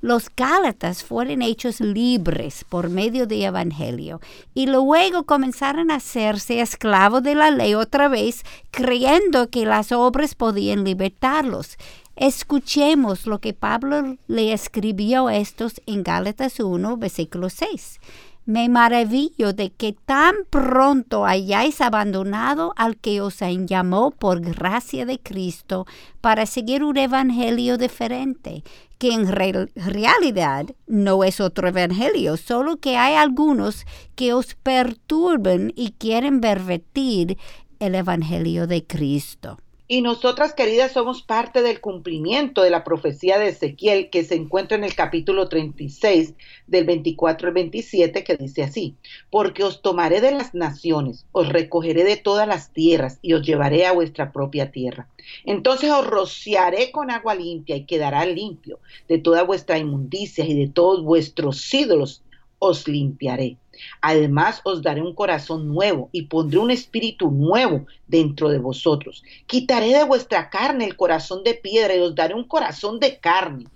[0.00, 4.20] Los Gálatas fueron hechos libres por medio del Evangelio
[4.54, 10.36] y luego comenzaron a hacerse esclavos de la ley otra vez, creyendo que las obras
[10.36, 11.78] podían libertarlos.
[12.20, 18.00] Escuchemos lo que Pablo le escribió a estos en Gálatas 1, versículo 6.
[18.44, 25.20] Me maravillo de que tan pronto hayáis abandonado al que os llamó por gracia de
[25.20, 25.86] Cristo
[26.20, 28.64] para seguir un evangelio diferente,
[28.98, 35.92] que en realidad no es otro evangelio, solo que hay algunos que os perturban y
[35.92, 37.38] quieren pervertir
[37.78, 39.58] el evangelio de Cristo.
[39.90, 44.76] Y nosotras, queridas, somos parte del cumplimiento de la profecía de Ezequiel que se encuentra
[44.76, 46.34] en el capítulo 36
[46.66, 48.96] del 24 al 27 que dice así,
[49.30, 53.86] porque os tomaré de las naciones, os recogeré de todas las tierras y os llevaré
[53.86, 55.08] a vuestra propia tierra.
[55.46, 60.68] Entonces os rociaré con agua limpia y quedará limpio de toda vuestra inmundicia y de
[60.68, 62.22] todos vuestros ídolos
[62.58, 63.56] os limpiaré.
[64.00, 69.22] Además os daré un corazón nuevo y pondré un espíritu nuevo dentro de vosotros.
[69.46, 73.66] Quitaré de vuestra carne el corazón de piedra y os daré un corazón de carne.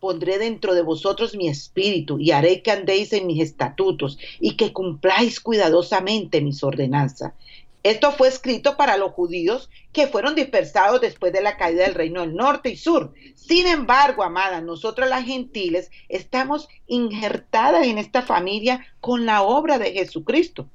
[0.00, 4.72] Pondré dentro de vosotros mi espíritu y haré que andéis en mis estatutos y que
[4.72, 7.32] cumpláis cuidadosamente mis ordenanzas.
[7.82, 12.20] Esto fue escrito para los judíos que fueron dispersados después de la caída del reino
[12.22, 13.14] del norte y sur.
[13.34, 19.92] Sin embargo, amada, nosotros las gentiles estamos injertadas en esta familia con la obra de
[19.92, 20.68] Jesucristo.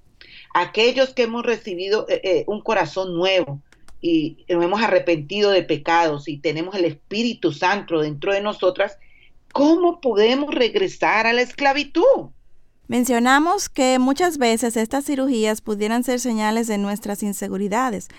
[0.53, 3.61] Aquellos que hemos recibido eh, eh, un corazón nuevo
[3.99, 8.97] y nos hemos arrepentido de pecados y tenemos el Espíritu Santo dentro de nosotras,
[9.51, 12.29] ¿cómo podemos regresar a la esclavitud?
[12.87, 18.09] Mencionamos que muchas veces estas cirugías pudieran ser señales de nuestras inseguridades.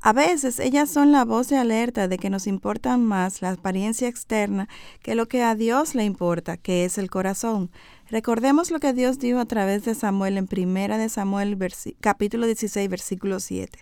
[0.00, 4.08] A veces ellas son la voz de alerta de que nos importa más la apariencia
[4.08, 4.68] externa
[5.02, 7.70] que lo que a Dios le importa, que es el corazón.
[8.08, 11.58] Recordemos lo que Dios dijo a través de Samuel en Primera de Samuel
[12.00, 13.78] capítulo 16 versículo 7.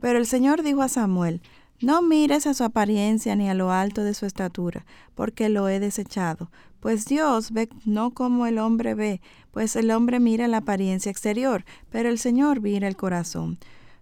[0.00, 1.42] Pero el Señor dijo a Samuel,
[1.80, 5.80] no mires a su apariencia ni a lo alto de su estatura, porque lo he
[5.80, 6.50] desechado.
[6.86, 9.20] Pues Dios ve no como el hombre ve,
[9.50, 13.58] pues el hombre mira la apariencia exterior, pero el Señor mira el corazón.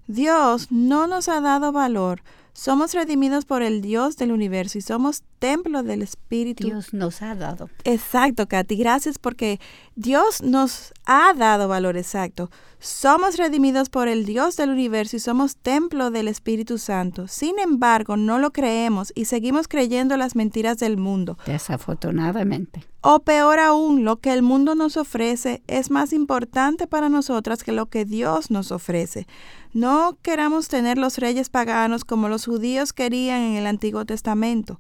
[0.06, 2.20] Dios no nos ha dado valor
[2.54, 6.64] somos redimidos por el Dios del universo y somos templo del Espíritu.
[6.64, 7.68] Dios nos ha dado.
[7.82, 8.76] Exacto, Katy.
[8.76, 9.60] Gracias porque
[9.96, 12.50] Dios nos ha dado valor exacto.
[12.78, 17.26] Somos redimidos por el Dios del universo y somos templo del Espíritu Santo.
[17.26, 21.36] Sin embargo, no lo creemos y seguimos creyendo las mentiras del mundo.
[21.46, 22.84] Desafortunadamente.
[23.00, 27.72] O peor aún, lo que el mundo nos ofrece es más importante para nosotras que
[27.72, 29.26] lo que Dios nos ofrece.
[29.74, 34.78] No queramos tener los reyes paganos como los judíos querían en el Antiguo Testamento.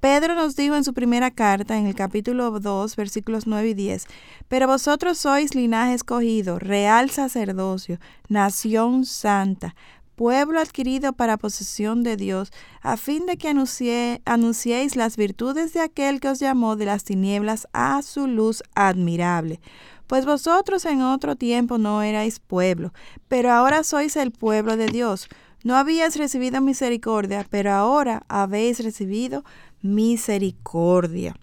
[0.00, 4.06] Pedro nos dijo en su primera carta, en el capítulo 2, versículos 9 y 10,
[4.48, 9.74] Pero vosotros sois linaje escogido, real sacerdocio, nación santa,
[10.14, 12.52] pueblo adquirido para posesión de Dios,
[12.82, 17.66] a fin de que anunciéis las virtudes de aquel que os llamó de las tinieblas
[17.72, 19.58] a su luz admirable.
[20.06, 22.92] Pues vosotros en otro tiempo no erais pueblo,
[23.28, 25.28] pero ahora sois el pueblo de Dios.
[25.64, 29.44] No habíais recibido misericordia, pero ahora habéis recibido
[29.80, 31.34] misericordia.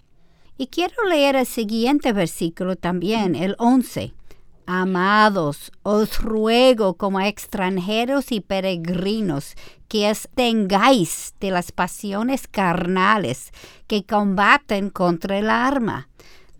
[0.57, 4.13] Y quiero leer el siguiente versículo también, el 11.
[4.67, 9.55] Amados, os ruego como extranjeros y peregrinos
[9.87, 13.51] que os tengáis de las pasiones carnales
[13.87, 16.07] que combaten contra el arma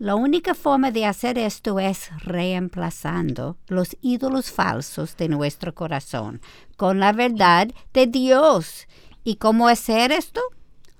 [0.02, 6.40] la única forma de hacer esto es reemplazando los ídolos falsos de nuestro corazón
[6.76, 8.88] con la verdad de Dios.
[9.22, 10.40] ¿Y cómo hacer esto?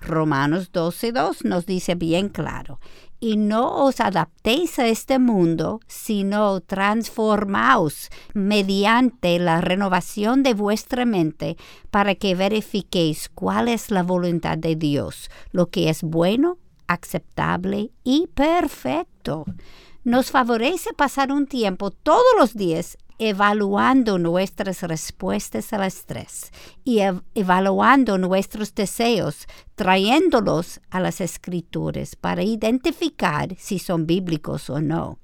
[0.00, 2.78] Romanos 12.2 nos dice bien claro.
[3.18, 11.56] Y no os adaptéis a este mundo, sino transformaos mediante la renovación de vuestra mente
[11.90, 16.58] para que verifiquéis cuál es la voluntad de Dios, lo que es bueno,
[16.92, 19.44] aceptable y perfecto.
[20.04, 26.50] Nos favorece pasar un tiempo todos los días evaluando nuestras respuestas al estrés
[26.82, 27.00] y
[27.34, 35.18] evaluando nuestros deseos, trayéndolos a las escrituras para identificar si son bíblicos o no.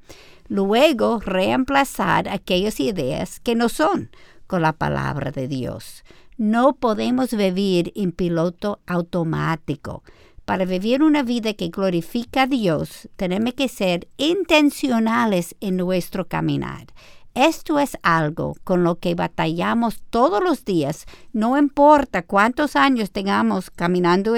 [0.46, 4.10] Luego, reemplazar aquellas ideas que no son
[4.46, 6.04] con la palabra de Dios.
[6.36, 10.04] No podemos vivir en piloto automático.
[10.48, 16.86] Para vivir una vida que glorifica a Dios, tenemos que ser intencionales en nuestro caminar.
[17.34, 23.70] Esto es algo con lo que batallamos todos los días, no importa cuántos años tengamos
[23.70, 24.32] caminando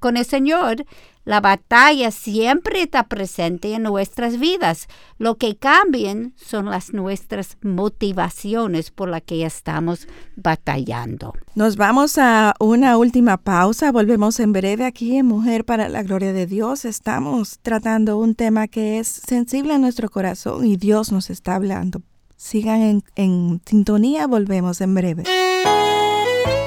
[0.00, 0.84] con el Señor,
[1.24, 4.88] la batalla siempre está presente en nuestras vidas.
[5.18, 10.06] Lo que cambian son las nuestras motivaciones por las que estamos
[10.36, 11.32] batallando.
[11.54, 13.90] Nos vamos a una última pausa.
[13.90, 16.84] Volvemos en breve aquí en Mujer para la Gloria de Dios.
[16.84, 22.02] Estamos tratando un tema que es sensible a nuestro corazón y Dios nos está hablando.
[22.36, 25.24] Sigan en, en sintonía, volvemos en breve.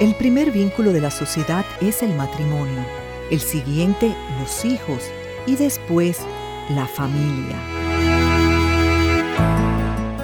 [0.02, 5.04] El primer vínculo de la sociedad es el matrimonio el siguiente los hijos
[5.46, 6.20] y después
[6.70, 7.58] la familia.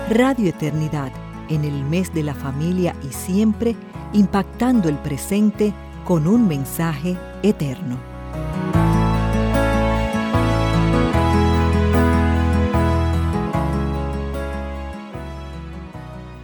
[0.09, 1.11] Radio Eternidad,
[1.49, 3.75] en el mes de la familia y siempre
[4.13, 5.73] impactando el presente
[6.05, 7.97] con un mensaje eterno.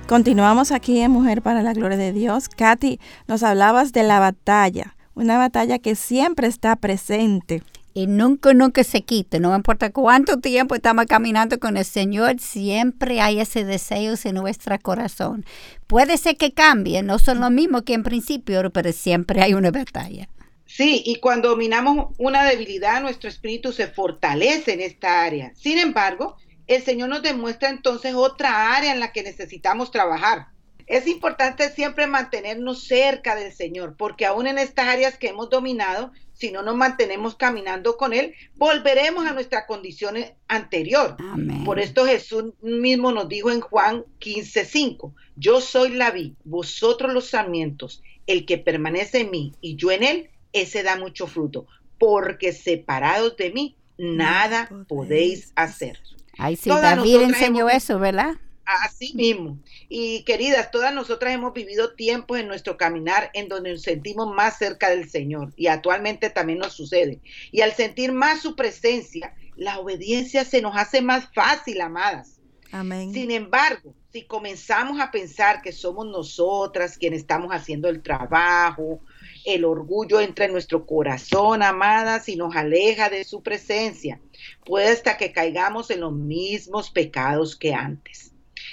[0.08, 2.50] Continuamos aquí en Mujer para la Gloria de Dios.
[2.50, 7.62] Katy, nos hablabas de la batalla una batalla que siempre está presente.
[7.94, 13.20] Y nunca, nunca se quita, no importa cuánto tiempo estamos caminando con el Señor, siempre
[13.20, 15.44] hay ese deseo en nuestro corazón.
[15.88, 19.72] Puede ser que cambie, no son lo mismo que en principio, pero siempre hay una
[19.72, 20.30] batalla.
[20.66, 25.52] Sí, y cuando dominamos una debilidad, nuestro espíritu se fortalece en esta área.
[25.56, 30.50] Sin embargo, el Señor nos demuestra entonces otra área en la que necesitamos trabajar.
[30.90, 36.12] Es importante siempre mantenernos cerca del Señor, porque aún en estas áreas que hemos dominado,
[36.34, 40.16] si no nos mantenemos caminando con Él, volveremos a nuestra condición
[40.48, 41.16] anterior.
[41.64, 47.30] Por esto Jesús mismo nos dijo en Juan 15:5, yo soy la vid, vosotros los
[47.30, 51.68] sarmientos, el que permanece en mí y yo en Él, ese da mucho fruto,
[52.00, 56.00] porque separados de mí, nada podéis hacer.
[56.40, 58.38] Ay, sí, David enseñó eso, ¿verdad?
[58.70, 59.58] Así mismo.
[59.88, 64.60] Y queridas, todas nosotras hemos vivido tiempos en nuestro caminar en donde nos sentimos más
[64.60, 67.20] cerca del Señor y actualmente también nos sucede.
[67.52, 72.40] Y al sentir más su presencia, la obediencia se nos hace más fácil, amadas.
[72.72, 73.12] Amén.
[73.12, 79.02] Sin embargo, si comenzamos a pensar que somos nosotras quienes estamos haciendo el trabajo,
[79.46, 84.20] el orgullo entra en nuestro corazón, amadas, y nos aleja de su presencia,
[84.64, 88.29] puede hasta que caigamos en los mismos pecados que antes.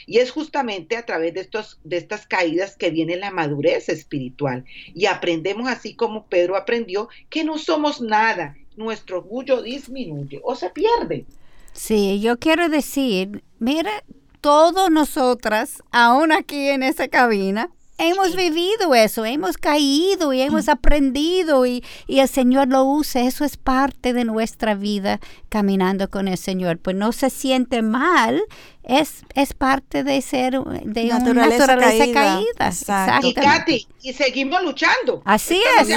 [0.07, 4.65] Y es justamente a través de, estos, de estas caídas que viene la madurez espiritual.
[4.95, 8.57] Y aprendemos así como Pedro aprendió que no somos nada.
[8.77, 11.25] Nuestro orgullo disminuye o se pierde.
[11.73, 14.05] Sí, yo quiero decir, mira,
[14.41, 21.65] todos nosotras, aún aquí en esa cabina, Hemos vivido eso, hemos caído y hemos aprendido
[21.65, 23.23] y, el Señor lo usa.
[23.23, 25.19] Eso es parte de nuestra vida
[25.49, 26.79] caminando con el Señor.
[26.79, 28.43] Pues no se siente mal,
[28.83, 33.21] es, es parte de ser de naturaleza una naturaleza caída.
[33.23, 35.23] Y Katy, y seguimos luchando.
[35.25, 35.89] Así es.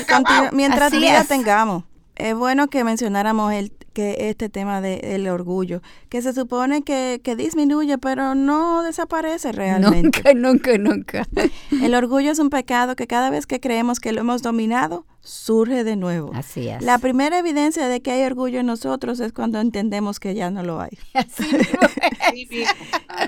[0.54, 1.84] Mientras vida tengamos.
[2.16, 7.36] Es bueno que mencionáramos el que este tema del orgullo, que se supone que, que,
[7.36, 10.34] disminuye, pero no desaparece realmente.
[10.34, 11.28] Nunca, nunca, nunca.
[11.84, 15.84] El orgullo es un pecado que cada vez que creemos que lo hemos dominado, surge
[15.84, 16.32] de nuevo.
[16.34, 16.82] Así es.
[16.82, 20.64] La primera evidencia de que hay orgullo en nosotros es cuando entendemos que ya no
[20.64, 20.98] lo hay.
[21.14, 21.46] Así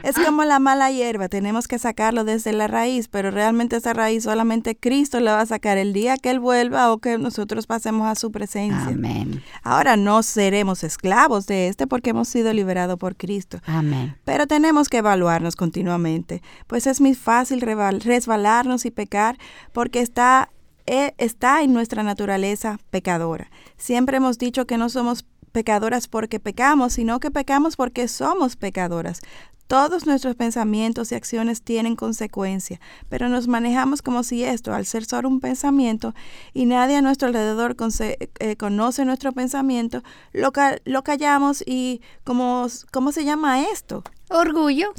[0.03, 4.23] es como la mala hierba, tenemos que sacarlo desde la raíz, pero realmente esa raíz
[4.23, 8.07] solamente Cristo la va a sacar el día que Él vuelva o que nosotros pasemos
[8.07, 8.87] a su presencia.
[8.87, 9.43] Amén.
[9.63, 13.59] Ahora no seremos esclavos de este porque hemos sido liberados por Cristo.
[13.65, 14.15] Amén.
[14.25, 19.37] Pero tenemos que evaluarnos continuamente, pues es muy fácil resbalarnos y pecar
[19.73, 20.49] porque está
[20.85, 23.49] está en nuestra naturaleza pecadora.
[23.77, 29.21] Siempre hemos dicho que no somos pecadoras porque pecamos, sino que pecamos porque somos pecadoras.
[29.67, 35.05] Todos nuestros pensamientos y acciones tienen consecuencia, pero nos manejamos como si esto, al ser
[35.05, 36.13] solo un pensamiento
[36.53, 40.03] y nadie a nuestro alrededor eh, conoce nuestro pensamiento,
[40.33, 40.51] lo,
[40.83, 44.03] lo callamos y ¿cómo, ¿cómo se llama esto?
[44.29, 44.91] Orgullo.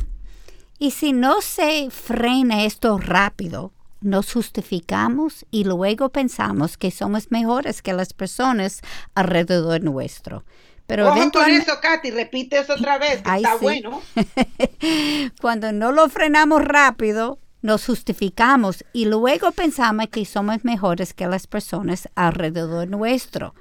[0.78, 3.72] Y si no se frena esto rápido,
[4.02, 8.80] nos justificamos y luego pensamos que somos mejores que las personas
[9.14, 10.44] alrededor nuestro.
[10.86, 13.62] Pero Ojo con eso, Katy, repite eso otra vez, que Ay, está sí.
[13.62, 14.02] bueno.
[15.40, 21.46] cuando no lo frenamos rápido, nos justificamos y luego pensamos que somos mejores que las
[21.46, 23.54] personas alrededor nuestro.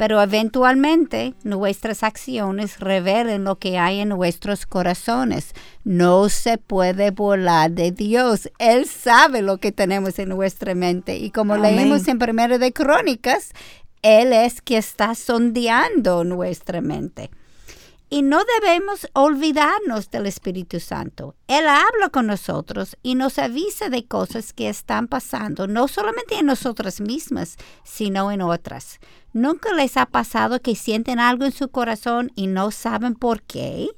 [0.00, 5.52] Pero eventualmente nuestras acciones revelan lo que hay en nuestros corazones.
[5.84, 8.50] No se puede volar de Dios.
[8.58, 11.18] Él sabe lo que tenemos en nuestra mente.
[11.18, 11.76] Y como Amén.
[11.76, 13.50] leemos en Primero de Crónicas,
[14.00, 17.28] Él es que está sondeando nuestra mente.
[18.12, 21.36] Y no debemos olvidarnos del Espíritu Santo.
[21.46, 26.46] Él habla con nosotros y nos avisa de cosas que están pasando, no solamente en
[26.46, 28.98] nosotras mismas, sino en otras.
[29.32, 33.88] ¿Nunca les ha pasado que sienten algo en su corazón y no saben por qué?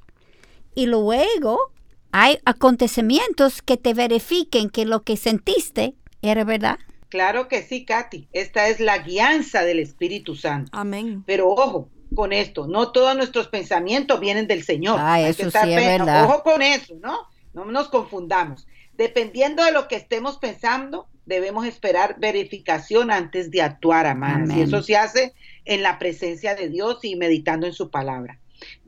[0.74, 1.72] Y luego
[2.10, 6.78] hay acontecimientos que te verifiquen que lo que sentiste era verdad.
[7.08, 8.28] Claro que sí, Katy.
[8.32, 10.70] Esta es la guianza del Espíritu Santo.
[10.72, 11.24] Amén.
[11.26, 14.98] Pero ojo con esto, no todos nuestros pensamientos vienen del Señor.
[15.00, 16.24] Ah, Hay eso que estar sí es pe- verdad.
[16.24, 17.28] Ojo con eso, ¿no?
[17.54, 18.66] No nos confundamos.
[18.96, 24.50] Dependiendo de lo que estemos pensando, debemos esperar verificación antes de actuar, amadas.
[24.56, 25.34] Y eso se hace
[25.64, 28.38] en la presencia de Dios y meditando en su palabra.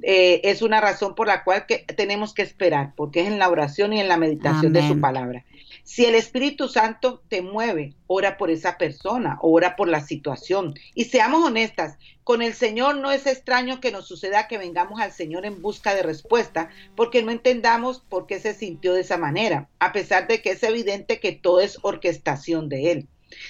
[0.02, 3.48] Eh, es una razón por la cual que tenemos que esperar, porque es en la
[3.48, 5.44] oración y en la meditación de su palabra.
[5.84, 10.74] Si el Espíritu Santo te mueve, ora por esa persona, ora por la situación.
[10.94, 15.12] Y seamos honestas, con el Señor no es extraño que nos suceda que vengamos al
[15.12, 19.68] Señor en busca de respuesta, porque no entendamos por qué se sintió de esa manera,
[19.78, 23.08] a pesar de que es evidente que todo es orquestación de Él.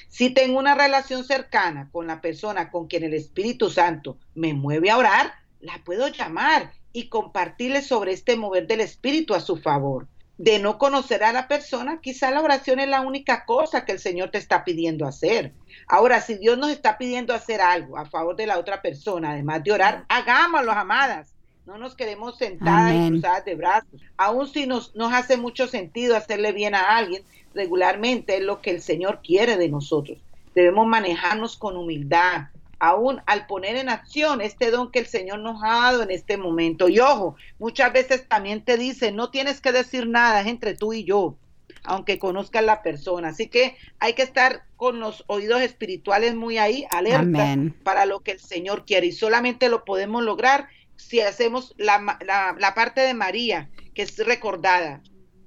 [0.08, 4.90] Si tengo una relación cercana con la persona con quien el Espíritu Santo me mueve
[4.90, 10.08] a orar, la puedo llamar y compartirle sobre este mover del Espíritu a su favor.
[10.36, 14.00] De no conocer a la persona, quizá la oración es la única cosa que el
[14.00, 15.52] Señor te está pidiendo hacer.
[15.86, 19.62] Ahora, si Dios nos está pidiendo hacer algo a favor de la otra persona, además
[19.62, 21.34] de orar, hagámoslo, amadas.
[21.66, 24.00] No nos quedemos sentadas y cruzadas de brazos.
[24.16, 27.22] Aun si nos, nos hace mucho sentido hacerle bien a alguien,
[27.54, 30.18] regularmente es lo que el Señor quiere de nosotros.
[30.54, 32.48] Debemos manejarnos con humildad,
[32.88, 36.36] aún al poner en acción este don que el Señor nos ha dado en este
[36.36, 36.88] momento.
[36.88, 40.92] Y ojo, muchas veces también te dice, no tienes que decir nada, es entre tú
[40.92, 41.36] y yo,
[41.82, 43.28] aunque conozcas la persona.
[43.28, 47.74] Así que hay que estar con los oídos espirituales muy ahí, alerta Amén.
[47.84, 49.06] para lo que el Señor quiere.
[49.06, 54.18] Y solamente lo podemos lograr si hacemos la, la- la parte de María, que es
[54.24, 55.02] recordada,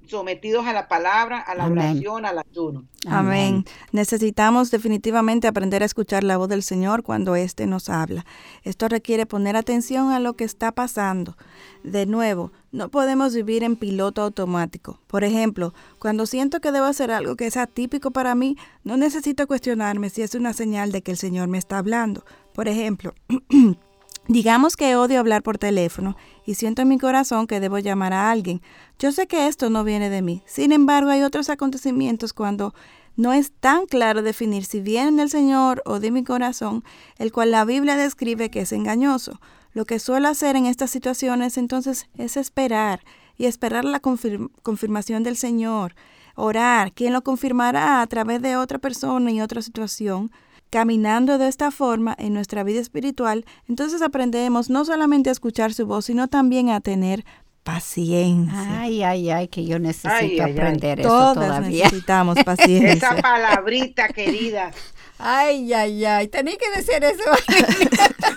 [0.08, 1.78] sometidos a la palabra, a la Amén.
[1.78, 2.84] oración, al ayuno.
[3.06, 3.64] Amén.
[3.92, 8.24] Necesitamos definitivamente aprender a escuchar la voz del Señor cuando éste nos habla.
[8.64, 11.36] Esto requiere poner atención a lo que está pasando.
[11.84, 15.00] De nuevo, no podemos vivir en piloto automático.
[15.06, 19.46] Por ejemplo, cuando siento que debo hacer algo que es atípico para mí, no necesito
[19.46, 22.24] cuestionarme si es una señal de que el Señor me está hablando.
[22.52, 23.14] Por ejemplo,
[24.28, 26.14] Digamos que odio hablar por teléfono
[26.44, 28.60] y siento en mi corazón que debo llamar a alguien.
[28.98, 30.42] Yo sé que esto no viene de mí.
[30.46, 32.74] Sin embargo, hay otros acontecimientos cuando
[33.16, 36.84] no es tan claro definir si vienen del Señor o de mi corazón,
[37.16, 39.40] el cual la Biblia describe que es engañoso.
[39.72, 43.00] Lo que suelo hacer en estas situaciones entonces es esperar
[43.38, 45.94] y esperar la confirm- confirmación del Señor,
[46.34, 50.30] orar, quien lo confirmará a través de otra persona y otra situación.
[50.70, 55.86] Caminando de esta forma en nuestra vida espiritual, entonces aprendemos no solamente a escuchar su
[55.86, 57.24] voz, sino también a tener
[57.62, 58.80] paciencia.
[58.80, 60.52] Ay, ay, ay, que yo necesito Ay, ay, ay.
[60.52, 61.84] aprender eso Todas todavía.
[61.84, 62.92] necesitamos paciencia.
[62.92, 64.70] Esa palabrita, querida.
[65.18, 67.24] Ay, ay, ay, tenía que decir eso.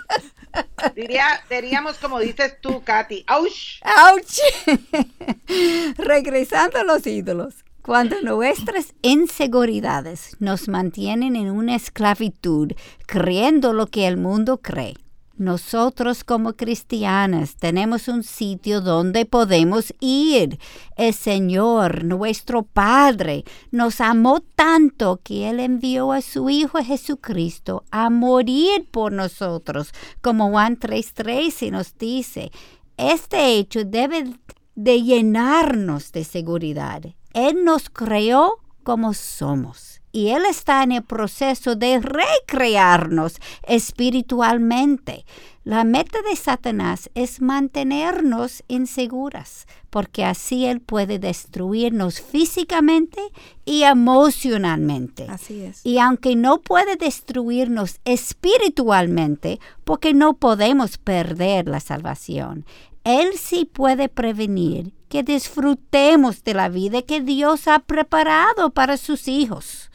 [0.95, 3.23] Diría, diríamos como dices tú, Katy.
[3.27, 3.79] ¡Auch!
[3.83, 4.41] ¡Auch!
[5.97, 7.63] Regresando a los ídolos.
[7.83, 12.73] Cuando nuestras inseguridades nos mantienen en una esclavitud,
[13.07, 14.93] creyendo lo que el mundo cree,
[15.35, 20.59] nosotros como cristianas tenemos un sitio donde podemos ir.
[20.95, 28.11] El Señor, nuestro Padre, nos amó tanto que Él envió a su Hijo Jesucristo a
[28.11, 32.51] morir por nosotros, como Juan 3:13 nos dice.
[32.97, 34.31] Este hecho debe
[34.75, 37.01] de llenarnos de seguridad.
[37.33, 45.25] Él nos creó como somos y Él está en el proceso de recrearnos espiritualmente.
[45.63, 53.21] La meta de Satanás es mantenernos inseguras, porque así Él puede destruirnos físicamente
[53.63, 55.27] y emocionalmente.
[55.29, 55.85] Así es.
[55.85, 62.65] Y aunque no puede destruirnos espiritualmente, porque no podemos perder la salvación,
[63.03, 69.27] Él sí puede prevenir que disfrutemos de la vida que Dios ha preparado para sus
[69.27, 69.91] hijos.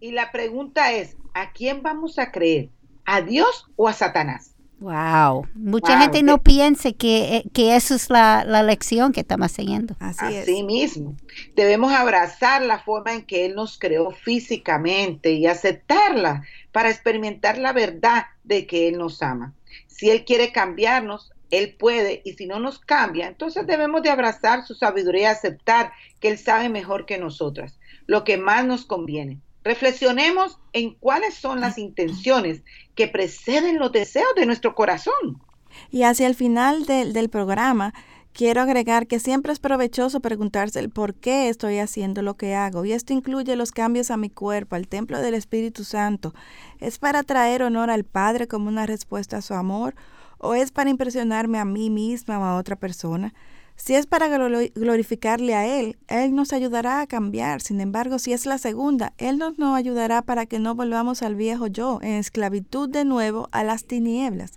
[0.00, 2.70] Y la pregunta es, ¿a quién vamos a creer?
[3.04, 4.54] ¿A Dios o a Satanás?
[4.78, 9.94] Wow, mucha gente no piensa que, eh, que eso es la, lección que estamos siguiendo.
[10.00, 11.16] Así, Así mismo.
[11.54, 17.74] Debemos abrazar la forma en que Él nos creó físicamente y aceptarla para experimentar la
[17.74, 19.52] verdad de que Él nos ama.
[19.86, 24.64] Si Él quiere cambiarnos, Él puede, y si no nos cambia, entonces debemos de abrazar
[24.64, 29.40] su sabiduría y aceptar que Él sabe mejor que nosotras, lo que más nos conviene.
[29.62, 32.62] Reflexionemos en cuáles son las intenciones
[32.94, 35.42] que preceden los deseos de nuestro corazón.
[35.90, 37.92] Y hacia el final del programa,
[38.32, 42.84] quiero agregar que siempre es provechoso preguntarse el por qué estoy haciendo lo que hago.
[42.84, 46.32] Y esto incluye los cambios a mi cuerpo, al templo del Espíritu Santo.
[46.78, 49.94] ¿Es para traer honor al Padre como una respuesta a su amor?
[50.40, 53.34] ¿O es para impresionarme a mí misma o a otra persona?
[53.76, 57.62] Si es para glorificarle a Él, Él nos ayudará a cambiar.
[57.62, 61.66] Sin embargo, si es la segunda, Él nos, ayudará para que no volvamos al viejo
[61.66, 64.52] yo, en esclavitud de nuevo a las tinieblas.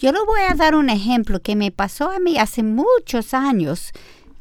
[0.00, 3.92] Yo le voy a dar un ejemplo que me pasó a mí hace muchos años,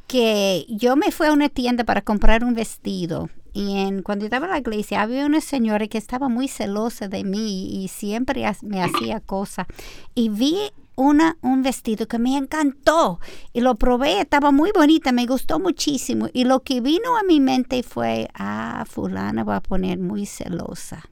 [0.07, 4.45] que yo me fui a una tienda para comprar un vestido y en, cuando estaba
[4.45, 8.83] en la iglesia había una señora que estaba muy celosa de mí y siempre me
[8.83, 9.65] hacía cosas.
[10.13, 10.57] Y vi
[10.95, 13.19] una, un vestido que me encantó
[13.53, 17.39] y lo probé, estaba muy bonita, me gustó muchísimo y lo que vino a mi
[17.39, 21.09] mente fue, ah, fulana va a poner muy celosa.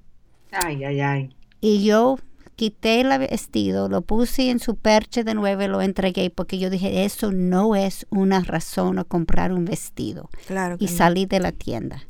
[0.51, 1.35] Ay, ay, ay.
[1.61, 2.19] Y yo
[2.55, 6.69] quité el vestido, lo puse en su perche de nuevo y lo entregué porque yo
[6.69, 10.29] dije, eso no es una razón a comprar un vestido.
[10.45, 10.75] Claro.
[10.79, 12.03] y salí de la tienda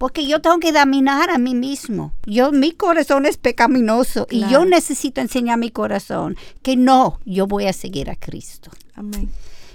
[0.00, 2.14] porque yo tengo que dominar a mí mismo.
[2.24, 7.46] Yo, mi corazón es pecaminoso y yo necesito enseñar a mi corazón que no, yo
[7.46, 8.70] voy a seguir a Cristo.
[8.94, 9.28] Amén.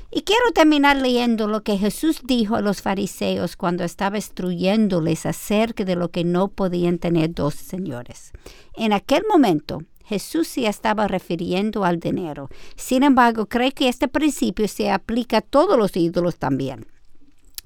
[0.09, 5.85] Y quiero terminar leyendo lo que Jesús dijo a los fariseos cuando estaba instruyéndoles acerca
[5.85, 8.31] de lo que no podían tener dos señores.
[8.75, 12.49] En aquel momento, Jesús se estaba refiriendo al dinero.
[12.75, 16.87] Sin embargo, cree que este principio se aplica a todos los ídolos también.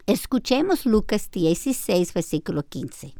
[0.10, 3.14] Escuchemos Lucas 16, versículo 15.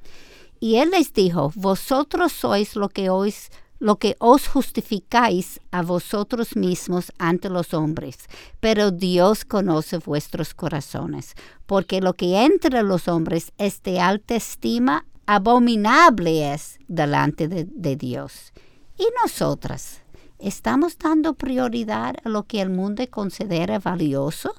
[0.60, 6.56] Y él les dijo, vosotros sois lo que os, lo que os justificáis a vosotros
[6.56, 8.18] mismos ante los hombres,
[8.60, 11.36] pero Dios conoce vuestros corazones,
[11.68, 17.98] porque lo que entre los hombres es de alta estima, abominable es delante de, de
[17.98, 18.52] Dios.
[18.98, 20.02] Y nosotras,
[20.40, 24.56] ¿estamos dando prioridad a lo que el mundo considera valioso?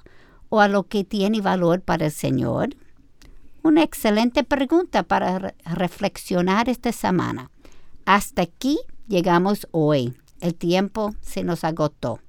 [0.50, 2.76] O a lo que tiene valor para el Señor?
[3.62, 7.50] Una excelente pregunta para reflexionar esta semana.
[8.04, 8.78] Hasta aquí
[9.08, 10.14] llegamos hoy.
[10.40, 12.20] El tiempo se nos agotó.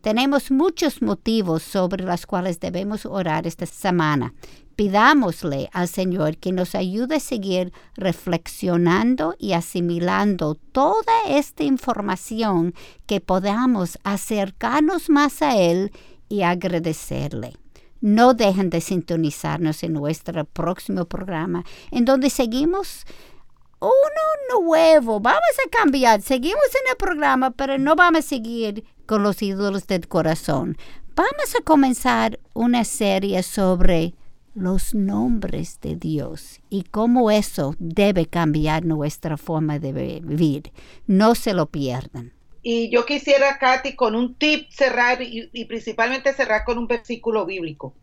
[0.00, 4.32] Tenemos muchos motivos sobre los cuales debemos orar esta semana.
[4.76, 12.74] Pidámosle al Señor que nos ayude a seguir reflexionando y asimilando toda esta información
[13.06, 15.90] que podamos acercarnos más a Él
[16.28, 17.54] y agradecerle.
[18.00, 23.04] No dejen de sintonizarnos en nuestro próximo programa, en donde seguimos
[23.80, 25.20] uno nuevo.
[25.20, 26.22] Vamos a cambiar.
[26.22, 30.76] Seguimos en el programa, pero no vamos a seguir con los ídolos del corazón.
[31.14, 34.14] Vamos a comenzar una serie sobre
[34.54, 40.72] los nombres de Dios y cómo eso debe cambiar nuestra forma de vivir.
[41.06, 42.37] No se lo pierdan.
[42.62, 47.94] Y yo quisiera, Katy, con un tip cerrar y, principalmente cerrar con un versículo bíblico.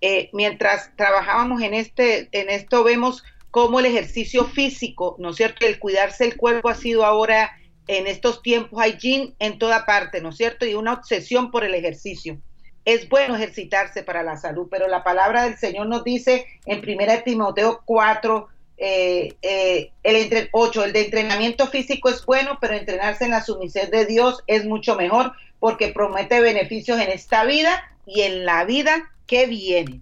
[0.00, 5.66] Eh, mientras trabajábamos en, este, en esto, vemos cómo el ejercicio físico, ¿no es cierto?
[5.66, 7.52] El cuidarse el cuerpo ha sido ahora,
[7.86, 8.98] en estos tiempos, hay
[9.38, 10.66] en toda parte, ¿no es cierto?
[10.66, 12.40] Y una obsesión por el ejercicio.
[12.84, 17.22] Es bueno ejercitarse para la salud, pero la palabra del Señor nos dice en 1
[17.24, 23.24] Timoteo 4, eh, eh, el entre, 8, el de entrenamiento físico es bueno, pero entrenarse
[23.24, 28.22] en la sumisión de Dios es mucho mejor porque promete beneficios en esta vida y
[28.22, 30.00] en la vida que viene.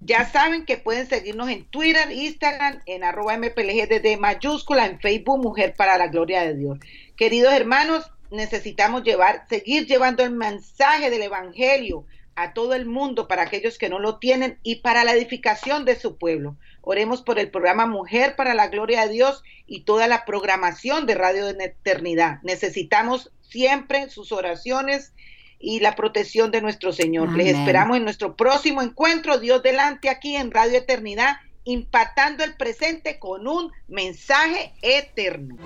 [0.00, 5.74] Ya saben que pueden seguirnos en Twitter, Instagram, en arroba MPLG mayúscula, en Facebook Mujer
[5.76, 6.78] para la Gloria de Dios.
[7.16, 12.04] Queridos hermanos, necesitamos llevar, seguir llevando el mensaje del Evangelio
[12.36, 15.98] a todo el mundo, para aquellos que no lo tienen y para la edificación de
[15.98, 16.56] su pueblo.
[16.80, 21.14] Oremos por el programa Mujer para la Gloria de Dios y toda la programación de
[21.14, 22.40] Radio de Eternidad.
[22.42, 25.12] Necesitamos siempre sus oraciones
[25.58, 27.32] y la protección de nuestro Señor.
[27.36, 33.20] Les esperamos en nuestro próximo encuentro, Dios delante aquí en Radio Eternidad, impactando el presente
[33.20, 35.56] con un mensaje eterno.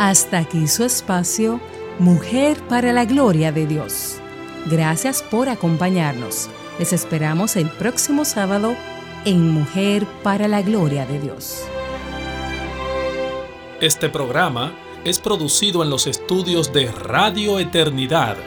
[0.00, 1.60] Hasta aquí su espacio
[2.00, 4.22] Mujer para la Gloria de Dios.
[4.70, 6.48] Gracias por acompañarnos.
[6.78, 8.74] Les esperamos el próximo sábado
[9.26, 11.62] en Mujer para la Gloria de Dios.
[13.82, 14.72] Este programa
[15.04, 18.38] es producido en los estudios de Radio Eternidad